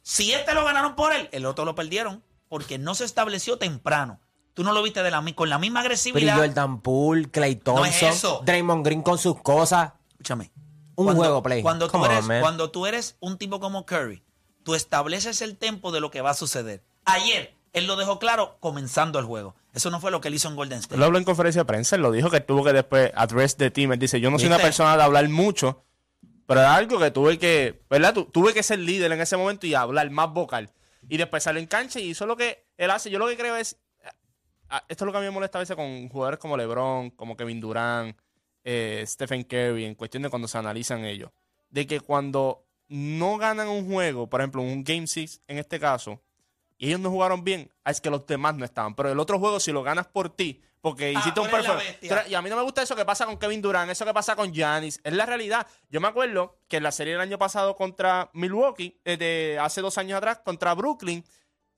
[0.03, 4.21] Si este lo ganaron por él, el otro lo perdieron porque no se estableció temprano.
[4.55, 6.37] Tú no lo viste de la, mi- con la misma Pero agresividad.
[6.37, 8.43] Jordan Poole, Clay No es Thompson, eso.
[8.45, 9.93] Draymond Green con sus cosas.
[10.11, 10.51] Escúchame.
[10.97, 11.63] Un juego play.
[11.63, 12.41] Cuando tú, Come on, eres, man.
[12.41, 14.25] cuando tú eres un tipo como Curry,
[14.65, 16.83] tú estableces el tempo de lo que va a suceder.
[17.05, 19.55] Ayer, él lo dejó claro comenzando el juego.
[19.75, 20.95] Eso no fue lo que él hizo en Golden State.
[20.95, 23.57] Él lo habló en conferencia de prensa, él lo dijo que tuvo que después address
[23.57, 23.93] the team.
[23.93, 25.85] Él dice, yo no soy una persona de hablar mucho,
[26.47, 28.15] pero era algo que tuve que, ¿verdad?
[28.15, 30.71] Tu- tuve que ser líder en ese momento y hablar más vocal.
[31.09, 33.09] Y después salió en cancha y hizo lo que él hace.
[33.11, 33.77] Yo lo que creo es,
[34.89, 37.37] esto es lo que a mí me molesta a veces con jugadores como LeBron, como
[37.37, 38.17] Kevin Durant,
[38.65, 41.31] eh, Stephen Curry, en cuestión de cuando se analizan ellos.
[41.71, 46.21] De que cuando no ganan un juego, por ejemplo, un Game 6 en este caso,
[46.79, 48.95] y ellos no jugaron bien, ah, es que los demás no estaban.
[48.95, 52.35] Pero el otro juego, si lo ganas por ti, porque Ah, hiciste un eres- Y
[52.35, 54.53] a mí no me gusta eso que pasa con Kevin Durant, eso que pasa con
[54.55, 55.01] Giannis.
[55.03, 55.67] Es la realidad.
[55.91, 59.81] Yo me acuerdo que en la serie del año pasado contra Milwaukee, eh, de hace
[59.81, 61.25] dos años atrás, contra Brooklyn,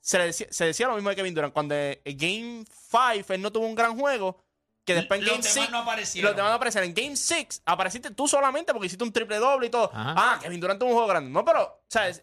[0.01, 1.53] se, le decía, se decía lo mismo de Kevin Durant.
[1.55, 4.37] Cuando en Game 5 él no tuvo un gran juego,
[4.85, 6.29] que después en Los Game demás 6 no aparecieron.
[6.31, 6.89] los demás no aparecieron.
[6.91, 9.91] En Game 6 apareciste tú solamente porque hiciste un triple doble y todo.
[9.95, 10.15] Ajá.
[10.17, 11.31] Ah, Kevin Durant tuvo un juego grande.
[11.31, 12.23] No, pero, ¿sabes?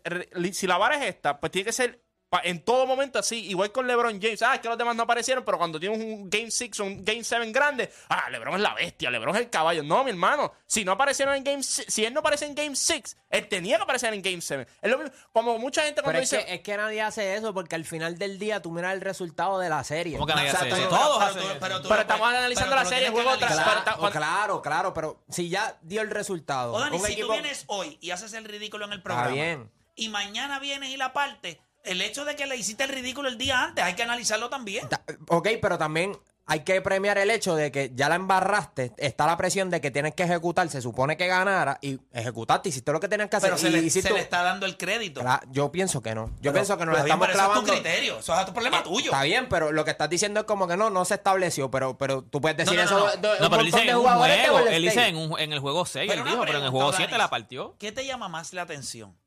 [0.53, 2.03] Si la vara es esta, pues tiene que ser
[2.43, 3.45] en todo momento así.
[3.47, 4.41] Igual con LeBron James.
[4.41, 7.03] Ah, es que los demás no aparecieron, pero cuando tienes un Game 6 o un
[7.05, 9.81] Game 7 grande, ah, LeBron es la bestia, LeBron es el caballo.
[9.83, 10.51] No, mi hermano.
[10.65, 13.77] Si no aparecieron en Game 6, si él no aparece en Game 6, él tenía
[13.77, 14.67] que aparecer en Game 7.
[14.81, 15.13] Es lo mismo.
[15.31, 16.45] Como mucha gente cuando Pero es dice.
[16.45, 19.59] que, es que nadie hace eso porque al final del día tú miras el resultado
[19.59, 20.13] de la serie.
[20.17, 20.77] ¿Cómo que nadie O sea, hace eso?
[20.77, 21.89] pero- Todos pero hacen eso.
[21.89, 26.01] pero estamos analizando pero la serie, juego pero- Claro, claro, claro, pero si ya dio
[26.01, 26.73] el resultado.
[26.73, 29.29] O Dani, un si equipo- tú vienes hoy y haces el ridículo en el programa
[29.29, 29.71] bien.
[29.95, 33.37] y mañana vienes y la parte, el hecho de que le hiciste el ridículo el
[33.37, 34.87] día antes, hay que analizarlo también.
[34.89, 36.17] Ta- Ok, pero también
[36.49, 39.91] hay que premiar el hecho de que ya la embarraste, está la presión de que
[39.91, 43.49] tienes que ejecutar, se supone que ganara y ejecutaste, hiciste lo que tenías que hacer.
[43.49, 45.19] Pero se y le, hiciste- se le está dando el crédito.
[45.21, 46.27] Cla- Yo pienso que no.
[46.27, 47.73] Yo Pero- pienso que la bien, estamos pero eso es clavando.
[47.73, 49.05] tu criterio, eso es tu problema tuyo.
[49.11, 51.97] Está bien, pero lo que estás diciendo es como que no, no se estableció, pero,
[51.97, 53.39] pero tú puedes decir No, no, eso no, no.
[53.41, 54.25] No, pero él dice en un juego.
[54.69, 56.91] Él dice en, un- en el juego 6, Pero él dijo, pero en el juego
[56.91, 57.75] Danis, 7 la partió.
[57.77, 59.17] ¿Qué te llama más la atención?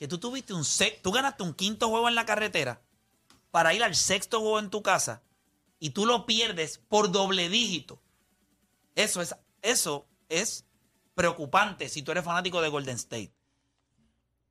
[0.00, 2.80] Que tú tuviste un se- tú ganaste un quinto juego en la carretera
[3.52, 5.22] para ir al sexto juego en tu casa
[5.78, 8.02] y tú lo pierdes por doble dígito.
[8.96, 10.64] Eso es, eso es
[11.14, 13.32] preocupante si tú eres fanático de Golden State.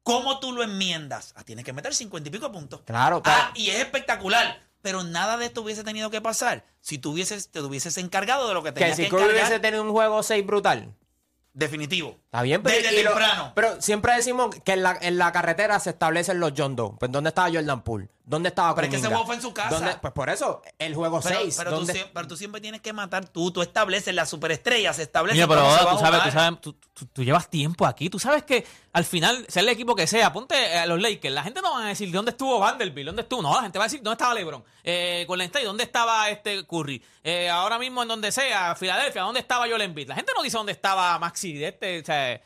[0.03, 1.33] ¿Cómo tú lo enmiendas?
[1.35, 2.81] Ah, tienes que meter cincuenta y pico puntos.
[2.81, 3.43] Claro, claro.
[3.47, 4.61] Ah, y es espectacular.
[4.81, 8.53] Pero nada de esto hubiese tenido que pasar si tú hubieses, te hubieses encargado de
[8.53, 9.43] lo que Que tenías si que Curry encargar.
[9.47, 10.95] hubiese tenido un juego 6 brutal.
[11.53, 12.15] Definitivo.
[12.25, 13.51] Está bien, pero, Desde lo- temprano.
[13.55, 16.91] pero siempre decimos que en la, en la carretera se establecen los John Doe.
[16.99, 18.09] Pues ¿dónde estaba Jordan Poole?
[18.23, 19.69] ¿Dónde estaba Pero es que ese juego fue en su casa.
[19.75, 21.55] ¿Dónde- Pues por eso, el juego Pero, 6.
[21.57, 23.51] pero, tú, sie- pero tú siempre tienes que matar tú.
[23.51, 27.05] Tú estableces las superestrellas, se establece Mira, pero ahora tú sabes, tú, sabes tú, tú-
[27.07, 28.09] tú llevas tiempo aquí.
[28.11, 31.33] Tú sabes que al final, sea el equipo que sea, ponte a los Lakers.
[31.33, 33.41] La gente no va a decir dónde estuvo Vanderbilt, dónde estuvo.
[33.41, 34.63] No, la gente va a decir dónde estaba LeBron.
[34.83, 37.03] Eh, Golden State, dónde estaba este Curry.
[37.23, 40.07] Eh, ahora mismo en donde sea, Filadelfia, dónde estaba Joel Embiid.
[40.07, 41.99] La gente no dice dónde estaba Maxi este.
[42.01, 42.41] O sea,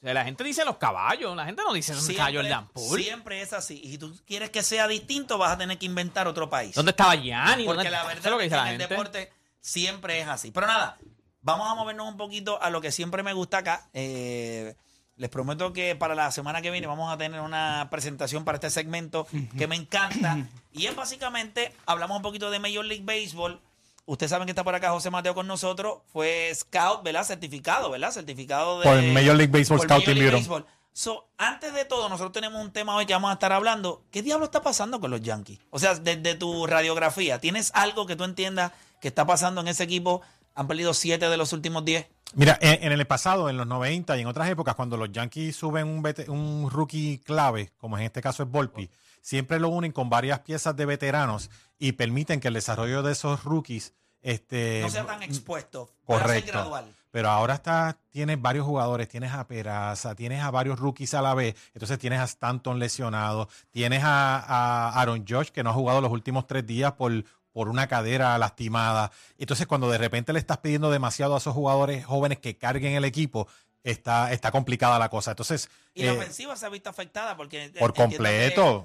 [0.00, 1.36] la gente dice los caballos.
[1.36, 3.02] La gente no dice dónde estaba Jordan Poole.
[3.04, 3.80] siempre es así.
[3.82, 6.74] Y si tú quieres que sea distinto, vas a tener que inventar otro país.
[6.74, 7.64] ¿Dónde estaba Gianni?
[7.64, 8.94] Porque ¿Dónde- la verdad es lo que dice que la en el gente.
[8.94, 10.50] deporte siempre es así.
[10.52, 10.96] Pero nada,
[11.42, 13.88] vamos a movernos un poquito a lo que siempre me gusta acá.
[13.92, 14.74] Eh,
[15.16, 18.70] les prometo que para la semana que viene vamos a tener una presentación para este
[18.70, 19.26] segmento
[19.56, 20.46] que me encanta.
[20.72, 23.60] Y es básicamente, hablamos un poquito de Major League Baseball.
[24.04, 25.98] Ustedes saben que está por acá José Mateo con nosotros.
[26.12, 27.24] Fue scout, ¿verdad?
[27.24, 28.12] Certificado, ¿verdad?
[28.12, 28.84] Certificado de...
[28.84, 30.36] Por Major League Baseball por Scouting Major League.
[30.36, 30.66] Baseball.
[30.92, 34.04] So, antes de todo, nosotros tenemos un tema hoy que vamos a estar hablando.
[34.10, 35.58] ¿Qué diablo está pasando con los Yankees?
[35.70, 39.82] O sea, desde tu radiografía, ¿tienes algo que tú entiendas que está pasando en ese
[39.82, 40.22] equipo?
[40.54, 42.06] Han perdido siete de los últimos diez.
[42.34, 45.56] Mira, en, en el pasado, en los 90 y en otras épocas, cuando los Yankees
[45.56, 45.86] suben
[46.28, 50.76] un, rookie clave, como en este caso es Volpi, siempre lo unen con varias piezas
[50.76, 55.88] de veteranos y permiten que el desarrollo de esos rookies este, No sea tan expuesto.
[56.04, 56.52] Correcto.
[56.52, 56.92] gradual.
[57.12, 61.32] Pero ahora está, tienes varios jugadores, tienes a Peraza, tienes a varios rookies a la
[61.32, 66.02] vez, entonces tienes a Stanton lesionado, tienes a, a Aaron Josh que no ha jugado
[66.02, 67.24] los últimos tres días por,
[67.56, 69.10] por una cadera lastimada.
[69.38, 73.06] Entonces cuando de repente le estás pidiendo demasiado a esos jugadores jóvenes que carguen el
[73.06, 73.48] equipo,
[73.82, 75.30] está, está complicada la cosa.
[75.30, 77.72] Entonces, Y la eh, ofensiva se ha visto afectada porque...
[77.78, 78.84] por que- completo.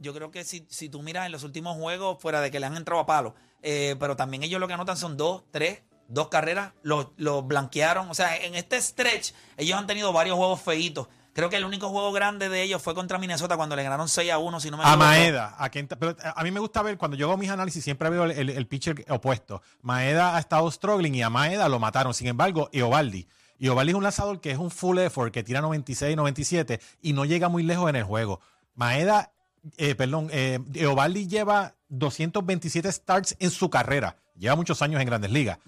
[0.00, 2.66] yo creo que si, si tú miras en los últimos juegos, fuera de que le
[2.66, 6.28] han entrado a palo, eh, pero también ellos lo que anotan son dos, tres, dos
[6.28, 8.10] carreras, los los blanquearon.
[8.10, 11.08] O sea, en este stretch, ellos han tenido varios juegos feitos.
[11.32, 14.30] Creo que el único juego grande de ellos fue contra Minnesota cuando le ganaron 6
[14.32, 14.96] a 1, si no me A.
[14.96, 18.10] Maeda, a, quien- pero a mí me gusta ver, cuando yo hago mis análisis, siempre
[18.10, 19.62] veo el, el- el pitcher opuesto.
[19.82, 22.14] Maeda ha estado struggling y a Maeda lo mataron.
[22.14, 23.28] Sin embargo, Eovaldi.
[23.60, 27.24] Eovaldi es un lanzador que es un full effort, que tira 96, 97 y no
[27.24, 28.40] llega muy lejos en el juego.
[28.74, 29.32] Maeda,
[29.76, 34.16] eh, perdón, eh, Eovaldi lleva 227 starts en su carrera.
[34.36, 35.58] Lleva muchos años en grandes ligas.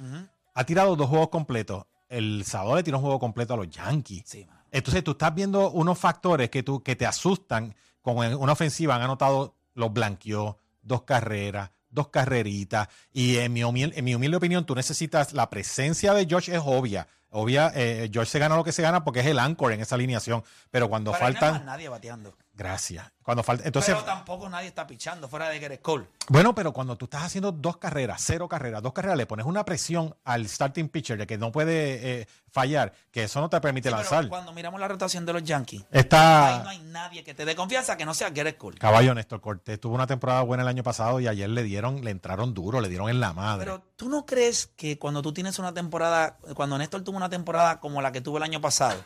[0.54, 1.84] Ha tirado dos juegos completos.
[2.08, 4.22] El sábado le tiró un juego completo a los Yankees.
[4.26, 4.46] Sí.
[4.72, 8.96] Entonces tú estás viendo unos factores que, tú, que te asustan con una ofensiva.
[8.96, 12.88] Han anotado, los blanqueó, dos carreras, dos carreritas.
[13.12, 16.60] Y en mi, humil- en mi humilde opinión, tú necesitas la presencia de Josh es
[16.64, 17.06] obvia.
[17.34, 19.94] Obvia, eh, Josh se gana lo que se gana porque es el anchor en esa
[19.94, 20.42] alineación.
[20.70, 21.52] Pero cuando no hay faltan.
[21.54, 22.34] más nadie bateando.
[22.62, 23.10] Gracias.
[23.24, 26.06] Cuando falta, entonces, pero tampoco nadie está pichando fuera de Garrett Cole.
[26.28, 29.64] bueno, pero cuando tú estás haciendo dos carreras, cero carreras, dos carreras, le pones una
[29.64, 33.88] presión al starting pitcher de que no puede eh, fallar, que eso no te permite
[33.88, 34.28] Sí, pero lanzar.
[34.28, 37.54] cuando miramos la rotación de los Yankees, Está ahí no hay nadie que te dé
[37.54, 38.78] confianza que no sea Garrett Cole.
[38.78, 39.80] caballo Néstor Cortés.
[39.80, 42.88] Tuvo una temporada buena el año pasado y ayer le dieron, le entraron duro, le
[42.88, 43.64] dieron en la madre.
[43.66, 47.78] Pero tú no crees que cuando tú tienes una temporada, cuando Néstor tuvo una temporada
[47.80, 49.00] como la que tuvo el año pasado,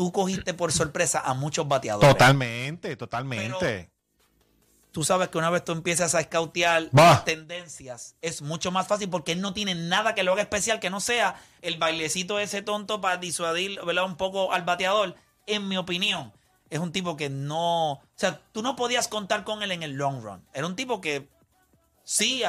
[0.00, 2.08] tú cogiste por sorpresa a muchos bateadores.
[2.10, 3.58] totalmente, totalmente.
[3.60, 3.90] Pero-
[4.92, 7.10] Tú sabes que una vez tú empiezas a escautear Bah.
[7.10, 10.80] las tendencias, es mucho más fácil porque él no tiene nada que lo haga especial
[10.80, 14.04] que no sea el bailecito ese tonto para disuadir ¿verdad?
[14.06, 15.16] un poco al bateador.
[15.46, 16.32] En mi opinión,
[16.70, 17.92] es un tipo que no.
[17.92, 20.42] O sea, tú no podías contar con él en el long run.
[20.54, 21.28] Era un tipo que.
[22.04, 22.42] Sí,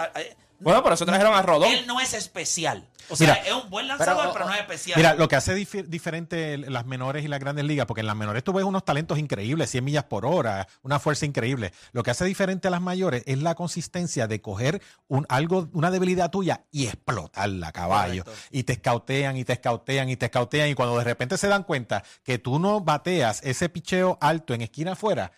[0.61, 1.71] Bueno, por eso trajeron a Rodón.
[1.71, 2.87] él no es especial.
[3.09, 4.95] O sea, Mira, es un buen lanzador, pero, pero- no es especial.
[4.97, 8.43] Mira, lo que hace diferente las menores y las grandes ligas, porque en las menores
[8.43, 11.73] tú ves unos talentos increíbles, 100 millas por hora, una fuerza increíble.
[11.91, 15.91] Lo que hace diferente a las mayores es la consistencia de coger un, algo, una
[15.91, 18.23] debilidad tuya y explotarla, caballo.
[18.23, 18.47] Correcto.
[18.51, 21.63] Y te escautean y te escautean y te escautean y cuando de repente se dan
[21.63, 25.31] cuenta que tú no bateas ese picheo alto en esquina afuera,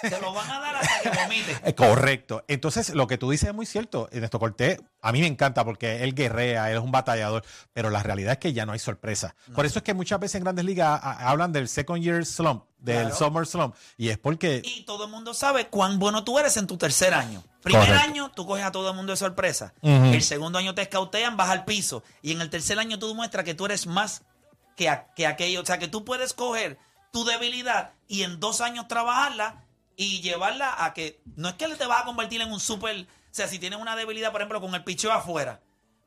[0.00, 1.56] Se lo van a dar hasta que vomite.
[1.64, 2.44] eh, Correcto.
[2.48, 4.08] Entonces, lo que tú dices es muy cierto.
[4.12, 8.02] Ernesto Cortés, a mí me encanta porque él guerrea, él es un batallador, pero la
[8.02, 9.34] realidad es que ya no hay sorpresa.
[9.54, 12.64] Por eso es que muchas veces en grandes ligas a- hablan del second year slump,
[12.78, 13.16] del Claro.
[13.16, 16.66] summer slump, y es porque Y todo el mundo sabe cuán bueno tú eres en
[16.66, 17.42] tu tercer año.
[17.62, 18.04] Primer Correcto.
[18.08, 19.74] año, tú coges a todo el mundo de sorpresa.
[19.82, 22.04] El segundo año te escautean, vas al piso.
[22.22, 24.22] Y en el tercer año tú demuestras que tú eres más
[24.76, 25.62] que, a- que aquello.
[25.62, 26.78] O sea, que tú puedes coger
[27.16, 29.64] tu debilidad y en dos años trabajarla
[29.96, 33.00] y llevarla a que no es que te vas a convertir en un súper.
[33.04, 35.62] O sea, si tienes una debilidad, por ejemplo, con el picheo afuera.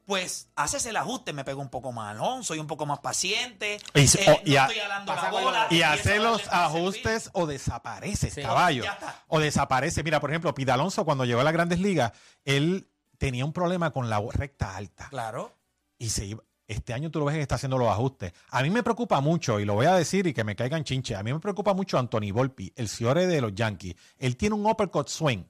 [0.05, 3.79] Pues haces el ajuste, me pego un poco más alón, soy un poco más paciente,
[3.95, 5.67] Y se- eh, y no estoy la bola.
[5.91, 8.41] hace los ajustes o desapareces, Sí.
[8.43, 8.83] caballo.
[9.27, 10.03] O desaparece.
[10.03, 12.11] Mira, por ejemplo, Pete Alonso cuando llegó a las grandes ligas,
[12.45, 12.87] él
[13.17, 15.09] tenía un problema con la recta alta.
[15.09, 15.55] Claro.
[16.01, 18.31] y se iba- Este año tú lo ves que está haciendo los ajustes.
[18.51, 21.15] A mí me preocupa mucho, y lo voy a decir y que me caigan chinche,
[21.15, 23.95] a mí me preocupa mucho Anthony Volpi, el Ciore de los Yankees.
[24.19, 25.43] Él tiene un uppercut swing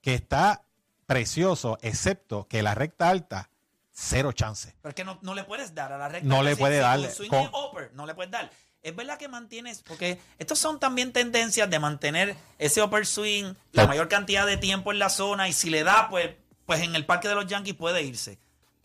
[0.00, 0.62] que está
[1.04, 3.50] precioso, excepto que la recta alta,
[3.92, 4.74] cero chance.
[4.80, 6.26] Pero es que no, no le puedes dar a la recta.
[6.26, 7.10] No le Así, puede darle.
[7.10, 8.50] swing Con- upper, no le puedes dar.
[8.82, 13.82] Es verdad que mantienes, porque estos son también tendencias de mantener ese upper swing la
[13.82, 13.88] Sí.
[13.88, 16.30] mayor cantidad de tiempo en la zona y si le da, pues,
[16.64, 18.38] pues en el parque de los Yankees puede irse.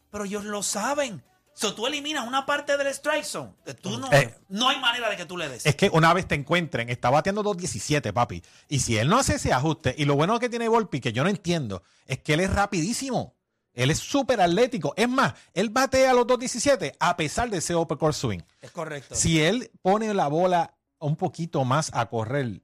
[0.09, 1.23] Pero ellos lo saben.
[1.53, 3.51] So, tú eliminas una parte del strike zone.
[3.65, 4.33] que Tú no, Eh.
[4.49, 5.65] no hay manera de que tú le des.
[5.65, 8.41] Es que una vez te encuentren, está bateando 2.17, papi.
[8.69, 11.23] Y si él no hace ese ajuste, y lo bueno que tiene Volpi, que yo
[11.23, 13.35] no entiendo, es que él es rapidísimo.
[13.73, 14.93] Él es súper atlético.
[14.97, 18.39] Es más, él batea a los 2.17 a pesar de ese uppercut swing.
[18.61, 19.15] Es correcto.
[19.15, 22.61] Si él pone la bola un poquito más a correr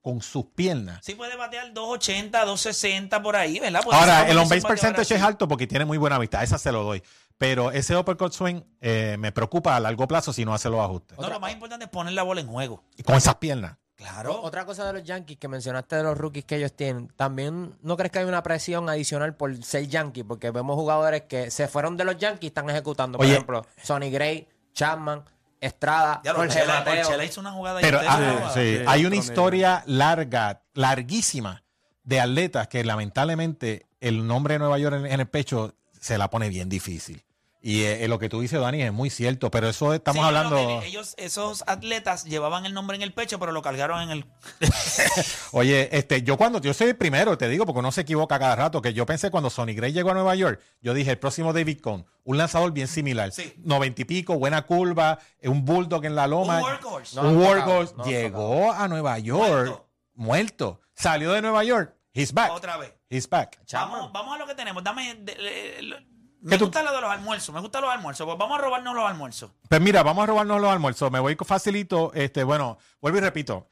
[0.00, 0.98] con sus piernas.
[1.02, 3.84] Sí puede batear 280, 260 por ahí, ¿verdad?
[3.84, 5.96] Puede Ahora, el como on base dice un bateador percentage es alto porque tiene muy
[5.96, 6.42] buena vista.
[6.42, 7.02] Esa se lo doy.
[7.42, 11.18] Pero ese uppercut swing eh, me preocupa a largo plazo si no hace los ajustes.
[11.18, 12.84] No, lo más importante es poner la bola en juego.
[12.96, 13.78] Y con esas piernas.
[13.96, 14.40] Claro.
[14.42, 17.96] Otra cosa de los Yankees que mencionaste de los rookies que ellos tienen, también no
[17.96, 21.96] crees que hay una presión adicional por ser Yankee, porque vemos jugadores que se fueron
[21.96, 23.18] de los Yankees y están ejecutando.
[23.18, 23.34] Por Oye.
[23.34, 25.24] ejemplo, Sonny Gray, Chapman,
[25.60, 27.08] Estrada, Ya Jorge Chela, Mateo.
[27.08, 29.18] Chela hizo una jugada Pero ah, sí, sí, hay una nivel.
[29.18, 31.64] historia larga, larguísima,
[32.04, 36.30] de atletas que lamentablemente el nombre de Nueva York en, en el pecho se la
[36.30, 37.24] pone bien difícil.
[37.64, 40.26] Y eh, eh, lo que tú dices, Dani, es muy cierto, pero eso estamos Sí,
[40.26, 40.56] hablando...
[40.56, 44.24] pero ellos, esos atletas llevaban el nombre en el pecho, pero lo cargaron en el.
[45.52, 48.56] Oye, este, yo cuando yo soy el primero, te digo, porque uno se equivoca cada
[48.56, 51.52] rato, que yo pensé cuando Sonny Gray llegó a Nueva York, yo dije, el próximo
[51.52, 53.30] David Cohn, un lanzador bien similar.
[53.30, 53.54] Sí.
[53.58, 56.56] Noventa y pico, buena curva, eh, un bulldog en la loma.
[56.58, 57.14] Un workhorse.
[57.16, 57.94] No un workhorse.
[57.96, 59.88] no llegó a Nueva York, Muerto.
[60.14, 60.80] muerto.
[60.94, 62.50] Salió de Nueva York, he's back.
[62.50, 62.92] Otra vez.
[63.08, 63.60] He's back.
[63.72, 64.82] Vamos, vamos a lo que tenemos.
[64.82, 65.14] Dame.
[65.14, 66.06] de-
[66.42, 67.54] me ¿Qué tú- gusta lo de los almuerzos.
[67.54, 68.26] Me gustan los almuerzos.
[68.26, 69.50] Pues vamos a robarnos los almuerzos.
[69.68, 71.10] Pues mira, vamos a robarnos los almuerzos.
[71.10, 72.12] Me voy facilito.
[72.14, 73.66] Este, bueno, vuelvo y repito.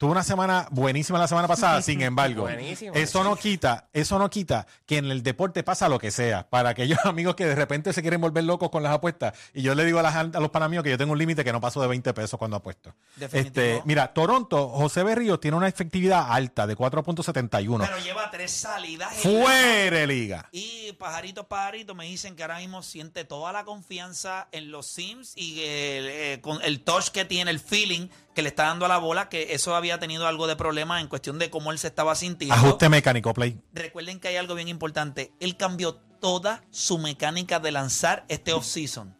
[0.00, 4.66] Tuve una semana buenísima la semana pasada, sin embargo, eso no quita, eso no quita
[4.86, 6.48] que en el deporte pasa lo que sea.
[6.48, 9.74] Para aquellos amigos que de repente se quieren volver locos con las apuestas, y yo
[9.74, 11.82] le digo a, las- a los panamíos que yo tengo un límite que no paso
[11.82, 12.94] de 20 pesos cuando apuesto.
[13.16, 13.62] Definitivo.
[13.66, 17.84] Este, mira, Toronto, José Berrío tiene una efectividad alta de 4.71.
[17.86, 19.12] Pero lleva tres salidas.
[19.22, 20.48] de liga.
[20.50, 25.34] Y pajaritos, pajaritos me dicen que ahora mismo siente toda la confianza en los Sims
[25.36, 28.88] y el, eh, con el touch que tiene, el feeling que le está dando a
[28.88, 31.88] la bola, que eso había tenido algo de problema en cuestión de cómo él se
[31.88, 32.54] estaba sintiendo.
[32.54, 33.60] Ajuste mecánico, play.
[33.72, 35.32] Recuerden que hay algo bien importante.
[35.40, 39.16] Él cambió toda su mecánica de lanzar este off-season.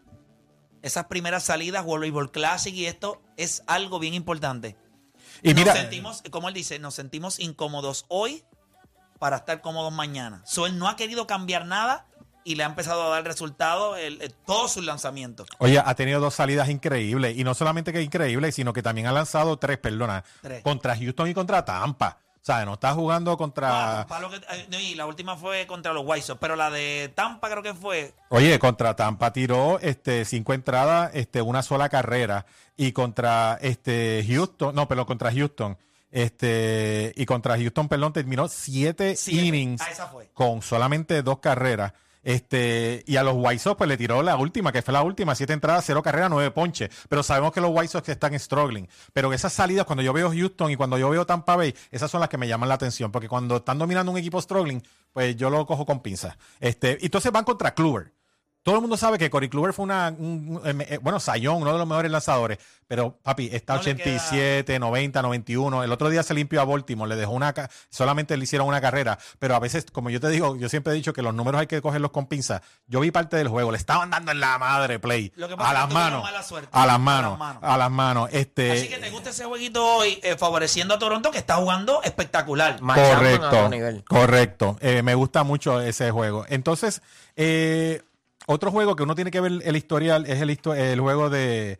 [0.82, 4.76] Esas primeras salidas, World Baseball Classic y esto es algo bien importante.
[5.42, 8.44] Y nos mira, sentimos, como él dice, nos sentimos incómodos hoy
[9.18, 10.42] para estar cómodos mañana.
[10.46, 12.06] So, él no ha querido cambiar nada
[12.44, 15.46] y le ha empezado a dar resultados el- todos sus lanzamientos.
[15.58, 17.36] Oye, ha tenido dos salidas increíbles.
[17.36, 20.24] Y no solamente que increíbles, sino que también ha lanzado tres, perdona.
[20.40, 20.62] Tres.
[20.62, 22.18] Contra Houston y contra Tampa.
[22.42, 24.06] O sea, no está jugando contra.
[24.08, 27.50] Que- eh, no, y la última fue contra los White Sox, pero la de Tampa
[27.50, 28.14] creo que fue.
[28.30, 32.46] Oye, contra Tampa tiró este cinco entradas, este una sola carrera
[32.78, 35.76] y contra este Houston, no, pero contra Houston,
[36.10, 39.46] este y contra Houston, perdón, terminó siete, Siete.
[39.46, 41.92] innings Ah, con solamente dos carreras.
[42.22, 45.34] Este, y a los White Sox pues le tiró la última, que fue la última,
[45.34, 46.90] siete entradas, cero carreras, nueve ponches.
[47.08, 48.88] Pero sabemos que los White Sox están struggling.
[49.12, 52.20] Pero esas salidas, cuando yo veo Houston y cuando yo veo Tampa Bay, esas son
[52.20, 53.10] las que me llaman la atención.
[53.10, 56.36] Porque cuando están dominando un equipo struggling, pues yo lo cojo con pinzas.
[56.60, 58.12] Este, entonces van contra Kluber.
[58.62, 61.72] Todo el mundo sabe que Cory Kluber fue una, un- un- eh, bueno, Sayón, uno
[61.72, 65.82] de los mejores lanzadores, pero papi, está No le 87, 90, 91.
[65.82, 67.54] El otro día se limpió a Baltimore, le dejó una,
[67.88, 70.96] solamente le hicieron una carrera, pero a veces, como yo te digo, yo siempre he
[70.96, 72.60] dicho que los números hay que cogerlos con pinzas.
[72.86, 75.70] Yo vi parte del juego, le estaban dando en la madre play, Lo que pasa
[75.70, 76.68] a es que las manos, mala suerte.
[76.72, 78.28] a las A las manos, a las manos.
[78.32, 82.02] Este, Así que te gusta ese jueguito hoy, eh, favoreciendo a Toronto, que está jugando
[82.02, 82.78] espectacular.
[82.78, 84.04] Correcto, otro nivel.
[84.04, 84.76] correcto.
[84.80, 86.44] Eh, me gusta mucho ese juego.
[86.48, 87.00] Entonces,
[87.36, 88.02] eh,
[88.50, 91.78] otro juego que uno tiene que ver el historial es el, histo- el juego de,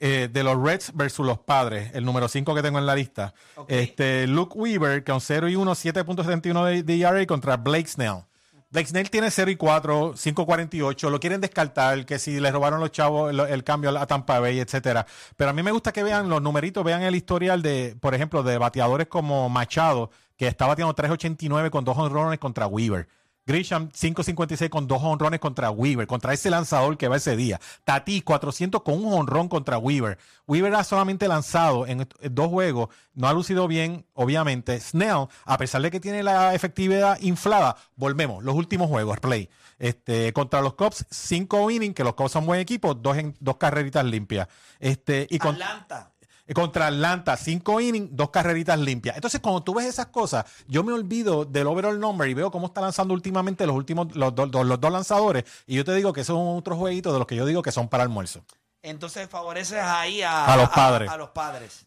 [0.00, 3.34] eh, de los Reds versus los Padres, el número 5 que tengo en la lista.
[3.68, 8.24] Este, Luke Weaver con 0 y 1, 7.71 de, de ERA contra Blake Snell.
[8.70, 11.08] Blake Snell tiene 0 y 4, 5.48.
[11.10, 14.58] Lo quieren descartar, que si le robaron los chavos el, el cambio a Tampa Bay,
[14.58, 15.06] etcétera.
[15.36, 18.42] Pero a mí me gusta que vean los numeritos, vean el historial de, por ejemplo,
[18.42, 23.06] de bateadores como Machado, que está bateando 3.89 con dos honrones contra Weaver.
[23.46, 27.60] Grisham 5.56 con dos honrones contra Weaver, contra ese lanzador que va ese día.
[27.84, 30.18] Tatis 400 con un honrón contra Weaver.
[30.46, 34.80] Weaver ha solamente lanzado en dos juegos, no ha lucido bien, obviamente.
[34.80, 39.50] Snell, a pesar de que tiene la efectividad inflada, volvemos, los últimos juegos, play.
[39.78, 43.56] Este, contra los Cubs, cinco innings, que los Cubs son buen equipo, dos, en- dos
[43.56, 44.48] carreritas limpias.
[44.78, 46.12] Este, y con, Atlanta.
[46.52, 49.16] Contra Atlanta, cinco innings, dos carreritas limpias.
[49.16, 52.66] Entonces, cuando tú ves esas cosas, yo me olvido del overall number y veo cómo
[52.66, 55.44] está lanzando últimamente los últimos, los, dos- los- los dos lanzadores.
[55.66, 57.72] Y yo te digo que esos son otros jueguitos de los que yo digo que
[57.72, 58.44] son para almuerzo.
[58.82, 61.10] Entonces favoreces ahí a, A los padres.
[61.10, 61.86] A, los padres.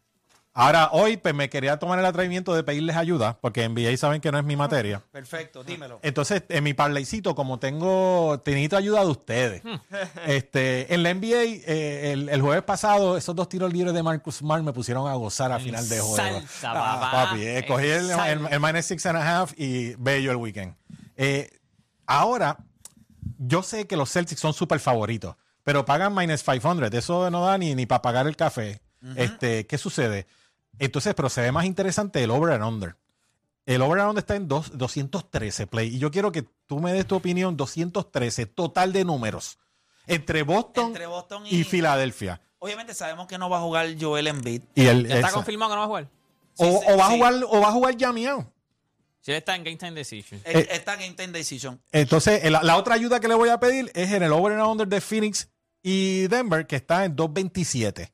[0.59, 4.21] Ahora, hoy pues, me quería tomar el atrevimiento de pedirles ayuda, porque en NBA saben
[4.21, 5.03] que no es mi materia.
[5.11, 5.99] Perfecto, dímelo.
[6.01, 9.61] Entonces, en mi parlaycito, como tengo, necesito ayuda de ustedes.
[10.25, 14.37] este, en la NBA, eh, el, el jueves pasado, esos dos tiros libres de Marcus
[14.37, 16.15] Smart me pusieron a gozar a final de juego.
[16.15, 18.09] salsa, Ah, papi, eh, cogí el,
[18.49, 20.73] el minus six and a half y bello el weekend.
[21.17, 21.51] Eh,
[22.07, 22.57] ahora,
[23.37, 26.91] yo sé que los Celtics son súper favoritos, pero pagan minus 500.
[26.93, 28.81] Eso no da ni, ni para pagar el café.
[29.15, 30.25] este, ¿Qué sucede?
[30.79, 32.95] Entonces, pero se ve más interesante el over and under.
[33.65, 35.95] El over and under está en dos- 213 play.
[35.95, 37.57] Y yo quiero que tú me des tu opinión.
[37.57, 39.57] 213 total de números.
[40.05, 42.39] Entre Boston, Entre Boston y, y, Filadelfia.
[42.59, 44.61] Obviamente sabemos que no va a jugar Joel Embiid.
[44.73, 46.09] Y el, ¿Ya está esa- confirmado que no va a jugar?
[46.57, 48.51] o, Sí, sí, o va a jugar, o va a jugar Yamiao.
[49.21, 50.39] Si él está en Game Time Decision.
[50.45, 51.81] Eh, Está Game Time Decision.
[51.91, 54.87] Entonces, la otra ayuda que le voy a pedir es en el over and under
[54.87, 55.49] de Phoenix
[55.83, 58.13] y Denver, que está en 227.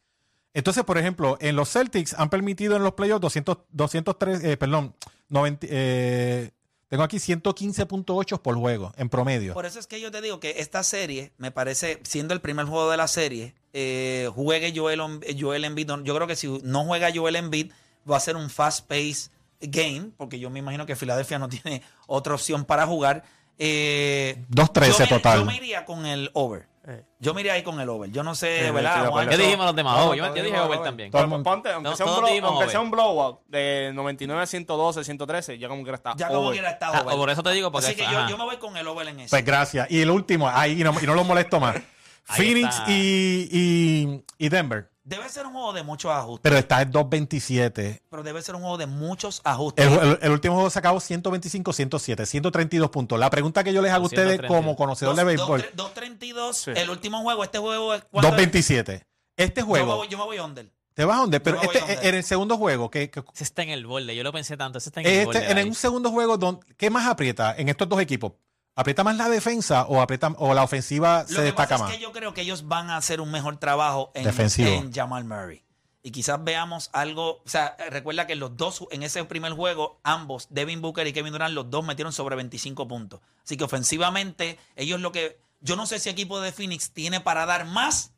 [0.54, 4.94] Entonces, por ejemplo, en los Celtics han permitido en los playoffs 200, 203, eh, perdón,
[5.30, 6.52] 90, eh,
[6.90, 9.54] tengo aquí 115.8 por juego en promedio.
[9.56, 12.66] Por eso es que yo te digo que esta serie, me parece, siendo el primer
[12.68, 15.90] juego de la serie, eh, juegue Joel, Em- Joel Embiid.
[16.04, 17.72] Yo creo que si no juega Joel Embiid,
[18.10, 19.32] va a ser un fast-paced
[19.62, 23.24] game, porque yo me imagino que Filadelfia no tiene otra opción para jugar.
[23.58, 25.40] Eh, 2.13 yo me- total.
[25.40, 26.68] Yo me iría con el over.
[27.20, 28.12] Yo me iría ahí con el over.
[28.12, 29.10] Yo no sé, ¿verdad?
[29.30, 29.96] ¿Qué dijimos los demás?
[29.98, 31.10] No, Oh, yo, dije over también.
[31.12, 32.72] Todo el Pero mundo- ponte, aunque, No, sea un, todos blow- dijimos aunque over.
[32.72, 36.52] sea un blowout de 99 a 112, 113, ya como que está Ya como over.
[36.54, 37.16] quiera está Ah, over.
[37.16, 39.22] por eso te digo, porque Así que yo, yo me voy con el over en
[39.22, 39.30] ese.
[39.30, 39.90] Pues gracias.
[39.90, 41.76] Y el último, ahí y no, y no lo molesto más.
[42.28, 42.92] Ahí Phoenix está.
[42.92, 44.90] y, y- y Denver.
[45.06, 46.42] Debe ser un juego de muchos ajustes.
[46.44, 48.02] Pero está en 227.
[48.10, 49.86] Pero debe ser un juego de muchos ajustes.
[49.86, 53.20] El, el- el último juego se acabó 125-107, 132 puntos.
[53.20, 54.58] La pregunta que yo les hago a ustedes 132.
[54.58, 56.72] como conocedor de béisbol, dos- 2.32, Sí.
[56.76, 57.44] el último juego.
[57.44, 58.02] Este juego es.
[58.12, 58.34] ¿cuánto es?
[58.34, 59.06] 227.
[59.36, 60.72] Este Yo me juego, voy, yo me voy under.
[60.94, 61.40] ¿te vas a dónde?
[61.40, 62.06] Pero este, under.
[62.06, 64.16] en el segundo juego, que, que- Ese está en el borde.
[64.16, 64.78] Yo lo pensé tanto.
[64.78, 65.52] Ese está en el este, borde.
[65.52, 65.68] en ahí.
[65.68, 68.34] un segundo juego, don- ¿qué más aprieta en estos dos equipos?
[68.76, 71.92] ¿Aprieta más la defensa o aprieta o la ofensiva Lo se que destaca pasa más?
[71.92, 74.70] es que yo creo que ellos van a hacer un mejor trabajo en, Defensivo.
[74.70, 75.64] en Jamal Murray.
[76.02, 77.42] Y quizás veamos algo.
[77.46, 81.32] O sea, recuerda que los dos, en ese primer juego, ambos, Devin Booker y Kevin
[81.32, 83.22] Durant, los dos metieron sobre 25 puntos.
[83.44, 85.40] Así que ofensivamente, ellos lo que.
[85.62, 88.12] Yo no sé si equipo de Phoenix tiene para dar más,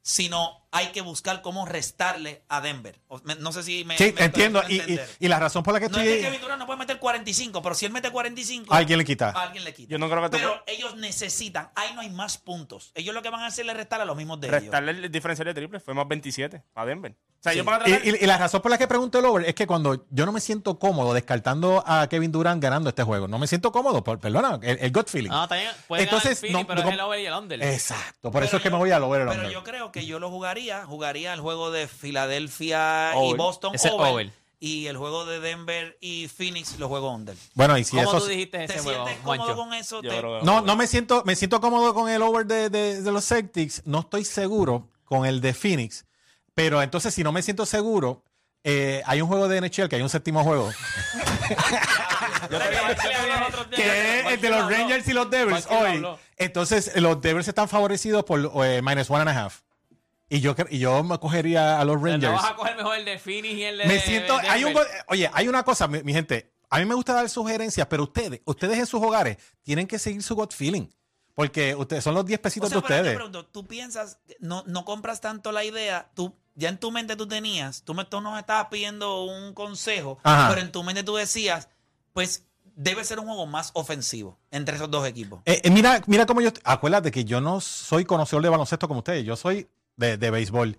[0.00, 2.98] sino hay que buscar cómo restarle a Denver.
[3.38, 3.96] No sé si me.
[3.98, 4.62] Sí, me estoy entiendo.
[4.68, 6.24] Y, y- y la razón por la que no es que estoy.
[6.26, 9.30] Kevin Durant no puede meter 45, pero si él mete 45, Alguien le quita.
[9.30, 9.90] alguien le quita.
[9.90, 12.90] Yo no creo que tú Pero ellos necesitan, ahí no hay más puntos.
[12.94, 15.46] Ellos lo que van a hacer es restarle a los mismos de Restarle el diferencial
[15.46, 17.12] de triple fue más 27 a Denver.
[17.12, 17.58] O sea, Sí.
[17.58, 18.06] yo para Y, tratar.
[18.08, 20.30] y- y la razón por la que pregunto el over es que cuando yo no
[20.32, 24.20] me siento cómodo descartando a Kevin Durant ganando este juego, no me siento cómodo, por,
[24.20, 25.28] perdona, el, el gut feeling.
[25.30, 27.32] No, también puede Entonces, ganar el Philly, no- pero no- es el over y el
[27.34, 27.62] under.
[27.64, 29.52] Exacto, por Pero eso es que me voy al over el Pero under.
[29.52, 33.36] yo creo que yo lo jugaría, jugaría el juego de Filadelfia y Over.
[33.36, 34.30] Boston Ese over, over.
[34.60, 37.34] y el juego de Denver y Phoenix lo juego under.
[37.54, 38.20] Bueno, y si ¿Cómo eso.
[38.20, 39.56] tú dijiste ¿Te ese juego, sientes cómodo Juancho?
[39.62, 40.02] con eso?
[40.02, 42.70] Yo Te- creo que- No, no me siento, me siento cómodo con el over de,
[42.70, 43.82] de- de los Celtics.
[43.84, 46.04] No estoy seguro con el de Phoenix.
[46.54, 48.22] Pero entonces, si no me siento seguro,
[48.64, 50.70] eh, hay un juego de NHL que hay un séptimo juego.
[52.50, 52.58] Yo yo
[53.76, 54.70] que es el de los.
[54.70, 55.76] Rangers y los Devils hoy.
[55.96, 56.18] habló.
[56.36, 59.60] Entonces, los Devils están favorecidos por eh, minus one and a half.
[60.34, 62.32] Y yo, y yo me cogería a los Rangers.
[62.32, 64.72] vas a coger mejor el de Phoenix y el de Me siento, de hay un,
[64.72, 64.86] Denver.
[64.88, 68.04] go- oye, hay una cosa, mi, mi gente, a mí me gusta dar sugerencias, pero
[68.04, 70.86] ustedes, ustedes en sus hogares tienen que seguir su gut feeling,
[71.34, 73.14] porque ustedes son los 10 O pesitos sea, de te ustedes.
[73.14, 77.26] pregunto, tú piensas, no, no compras tanto la idea, tú ya en tu mente tú
[77.28, 80.48] tenías, tú, me, tú nos estabas pidiendo un consejo, Ajá.
[80.48, 81.68] pero en tu mente tú decías,
[82.14, 85.40] pues debe ser un juego más ofensivo entre esos dos equipos.
[85.44, 89.00] Eh, eh, mira, mira cómo yo, acuérdate que yo no soy conocedor de baloncesto como
[89.00, 90.78] ustedes, yo soy de, de béisbol.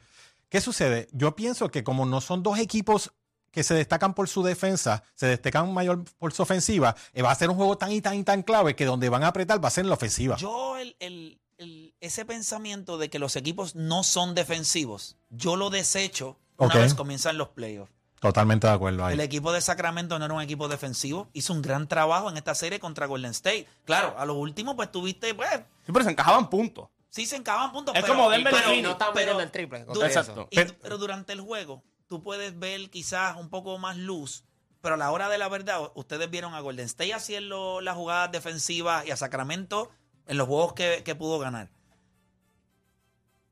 [0.50, 1.08] ¿Qué sucede?
[1.12, 3.12] Yo pienso que como no son dos equipos
[3.52, 7.36] que se destacan por su defensa, se destacan mayor por su ofensiva, eh, va a
[7.36, 9.68] ser un juego tan y tan y tan clave que donde van a apretar va
[9.68, 10.38] a ser en la ofensiva.
[10.38, 15.70] Yo el, el- el- ese pensamiento de que los equipos no son defensivos, yo lo
[15.70, 16.74] desecho una Ok.
[16.82, 17.92] vez comienzan los playoffs.
[18.20, 19.14] Totalmente de acuerdo ahí.
[19.16, 22.56] El equipo de Sacramento no era un equipo defensivo, hizo un gran trabajo en esta
[22.56, 23.68] serie contra Golden State.
[23.86, 25.50] Claro, a lo último pues tuviste, pues,
[25.86, 26.88] Sí, pero se encajaban puntos.
[27.14, 27.96] Sí se encaban puntos.
[27.96, 28.84] Es pero- como Denver y pero- Phoenix.
[28.84, 29.86] no estaban pero el triple.
[29.86, 30.04] du-.
[30.04, 30.48] Exacto.
[30.50, 34.44] y- Pero- durante el juego tú puedes ver quizás un poco más luz,
[34.82, 38.32] pero a la hora de la verdad, ustedes vieron a Golden State haciendo las jugadas
[38.32, 39.90] defensivas y a Sacramento
[40.28, 41.70] en los juegos que, que pudo ganar.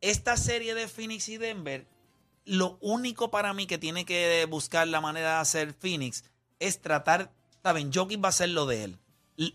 [0.02, 1.88] Esta serie de Phoenix y Denver,
[2.46, 6.24] lo único para mí que tiene que buscar la manera de hacer Phoenix
[6.60, 7.32] es tratar,
[7.62, 9.00] saben, Jokic va a hacer lo de él.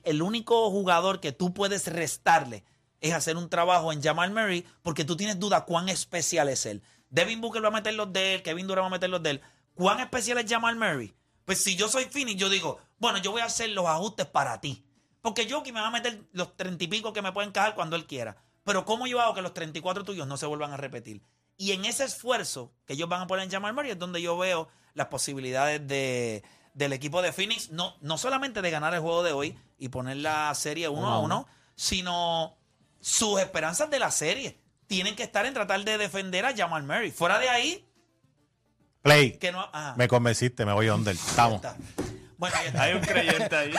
[0.05, 2.65] El único jugador que tú puedes restarle
[3.01, 6.83] es hacer un trabajo en Jamal Murray porque tú tienes duda cuán especial es él.
[7.11, 9.31] Devin Booker va a meter los de él, Kevin Durant va a meter los de
[9.31, 9.41] él.
[9.75, 11.15] ¿Cuán especial es Jamal Murray?
[11.45, 14.61] Pues si yo soy Phoenix, yo digo, bueno, yo voy a hacer los ajustes para
[14.61, 14.85] ti.
[15.21, 17.97] Porque Jokic me va a meter los treinta y pico que me pueden encajar cuando
[17.97, 18.37] él quiera.
[18.65, 21.23] Pero ¿cómo yo hago que los 34 tuyos no se vuelvan a repetir?
[21.57, 24.37] Y en ese esfuerzo que ellos van a poner en Jamal Murray es donde yo
[24.37, 26.43] veo las posibilidades de,
[26.75, 30.19] del equipo de Phoenix, no, no solamente de ganar el juego de hoy y poner
[30.19, 32.57] la serie uno a uno, sino
[33.07, 37.13] sus esperanzas de la serie tienen que estar en tratar de defender a Jamal Murray.
[37.13, 37.87] Fuera de ahí,
[39.01, 39.61] Play, que no...
[39.61, 41.15] ajá, me convenciste, me voy under.
[41.15, 41.57] Estamos.
[41.57, 41.77] está.
[42.37, 42.83] Bueno, ahí está.
[42.83, 43.73] Hay un creyente ahí.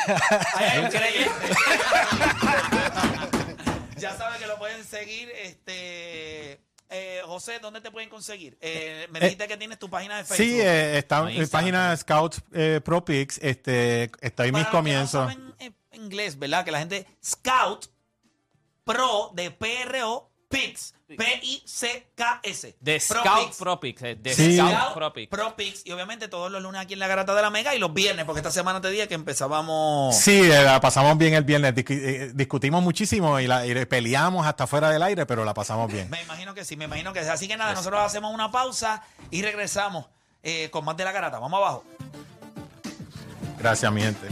[0.56, 1.30] Ahí hay un creyente.
[3.98, 5.30] ya saben que lo pueden seguir.
[5.44, 8.58] Este, eh, José, ¿dónde te pueden conseguir?
[8.62, 10.38] Eh, me dijiste que tienes tu página de Facebook.
[10.48, 11.64] Sí, eh, está No, en Instagram.
[11.66, 13.40] página Scouts eh, Pro Picks.
[13.44, 15.26] Este, estoy en mis Para comienzos.
[15.28, 16.64] No saben eh, inglés, ¿verdad?
[16.64, 17.88] Que la gente Scout
[18.88, 20.94] Pro de PRO Pix.
[21.08, 22.76] P-I-C-K-S.
[22.80, 23.58] De Pro Scout Picks.
[23.58, 24.02] Pro Picks.
[24.04, 24.58] eh, De Sí.
[24.58, 25.30] Scout Pro Picks.
[25.30, 25.86] Pro Picks.
[25.86, 28.26] Y obviamente todos los lunes aquí en la Garata de la Mega y los viernes,
[28.26, 30.16] porque esta semana te dije que empezábamos.
[30.18, 31.74] Sí, eh, la pasamos bien el viernes.
[31.76, 35.92] Discu- eh, discutimos muchísimo y, la, y peleamos hasta fuera del aire, pero la pasamos
[35.92, 36.10] bien.
[36.10, 37.30] Me imagino que sí, me imagino que sí.
[37.30, 40.06] Así que nada, nosotros hacemos una pausa y regresamos
[40.44, 41.40] eh, con más de la Garata.
[41.40, 41.84] Vamos abajo.
[43.60, 44.28] Gracias, mi gente.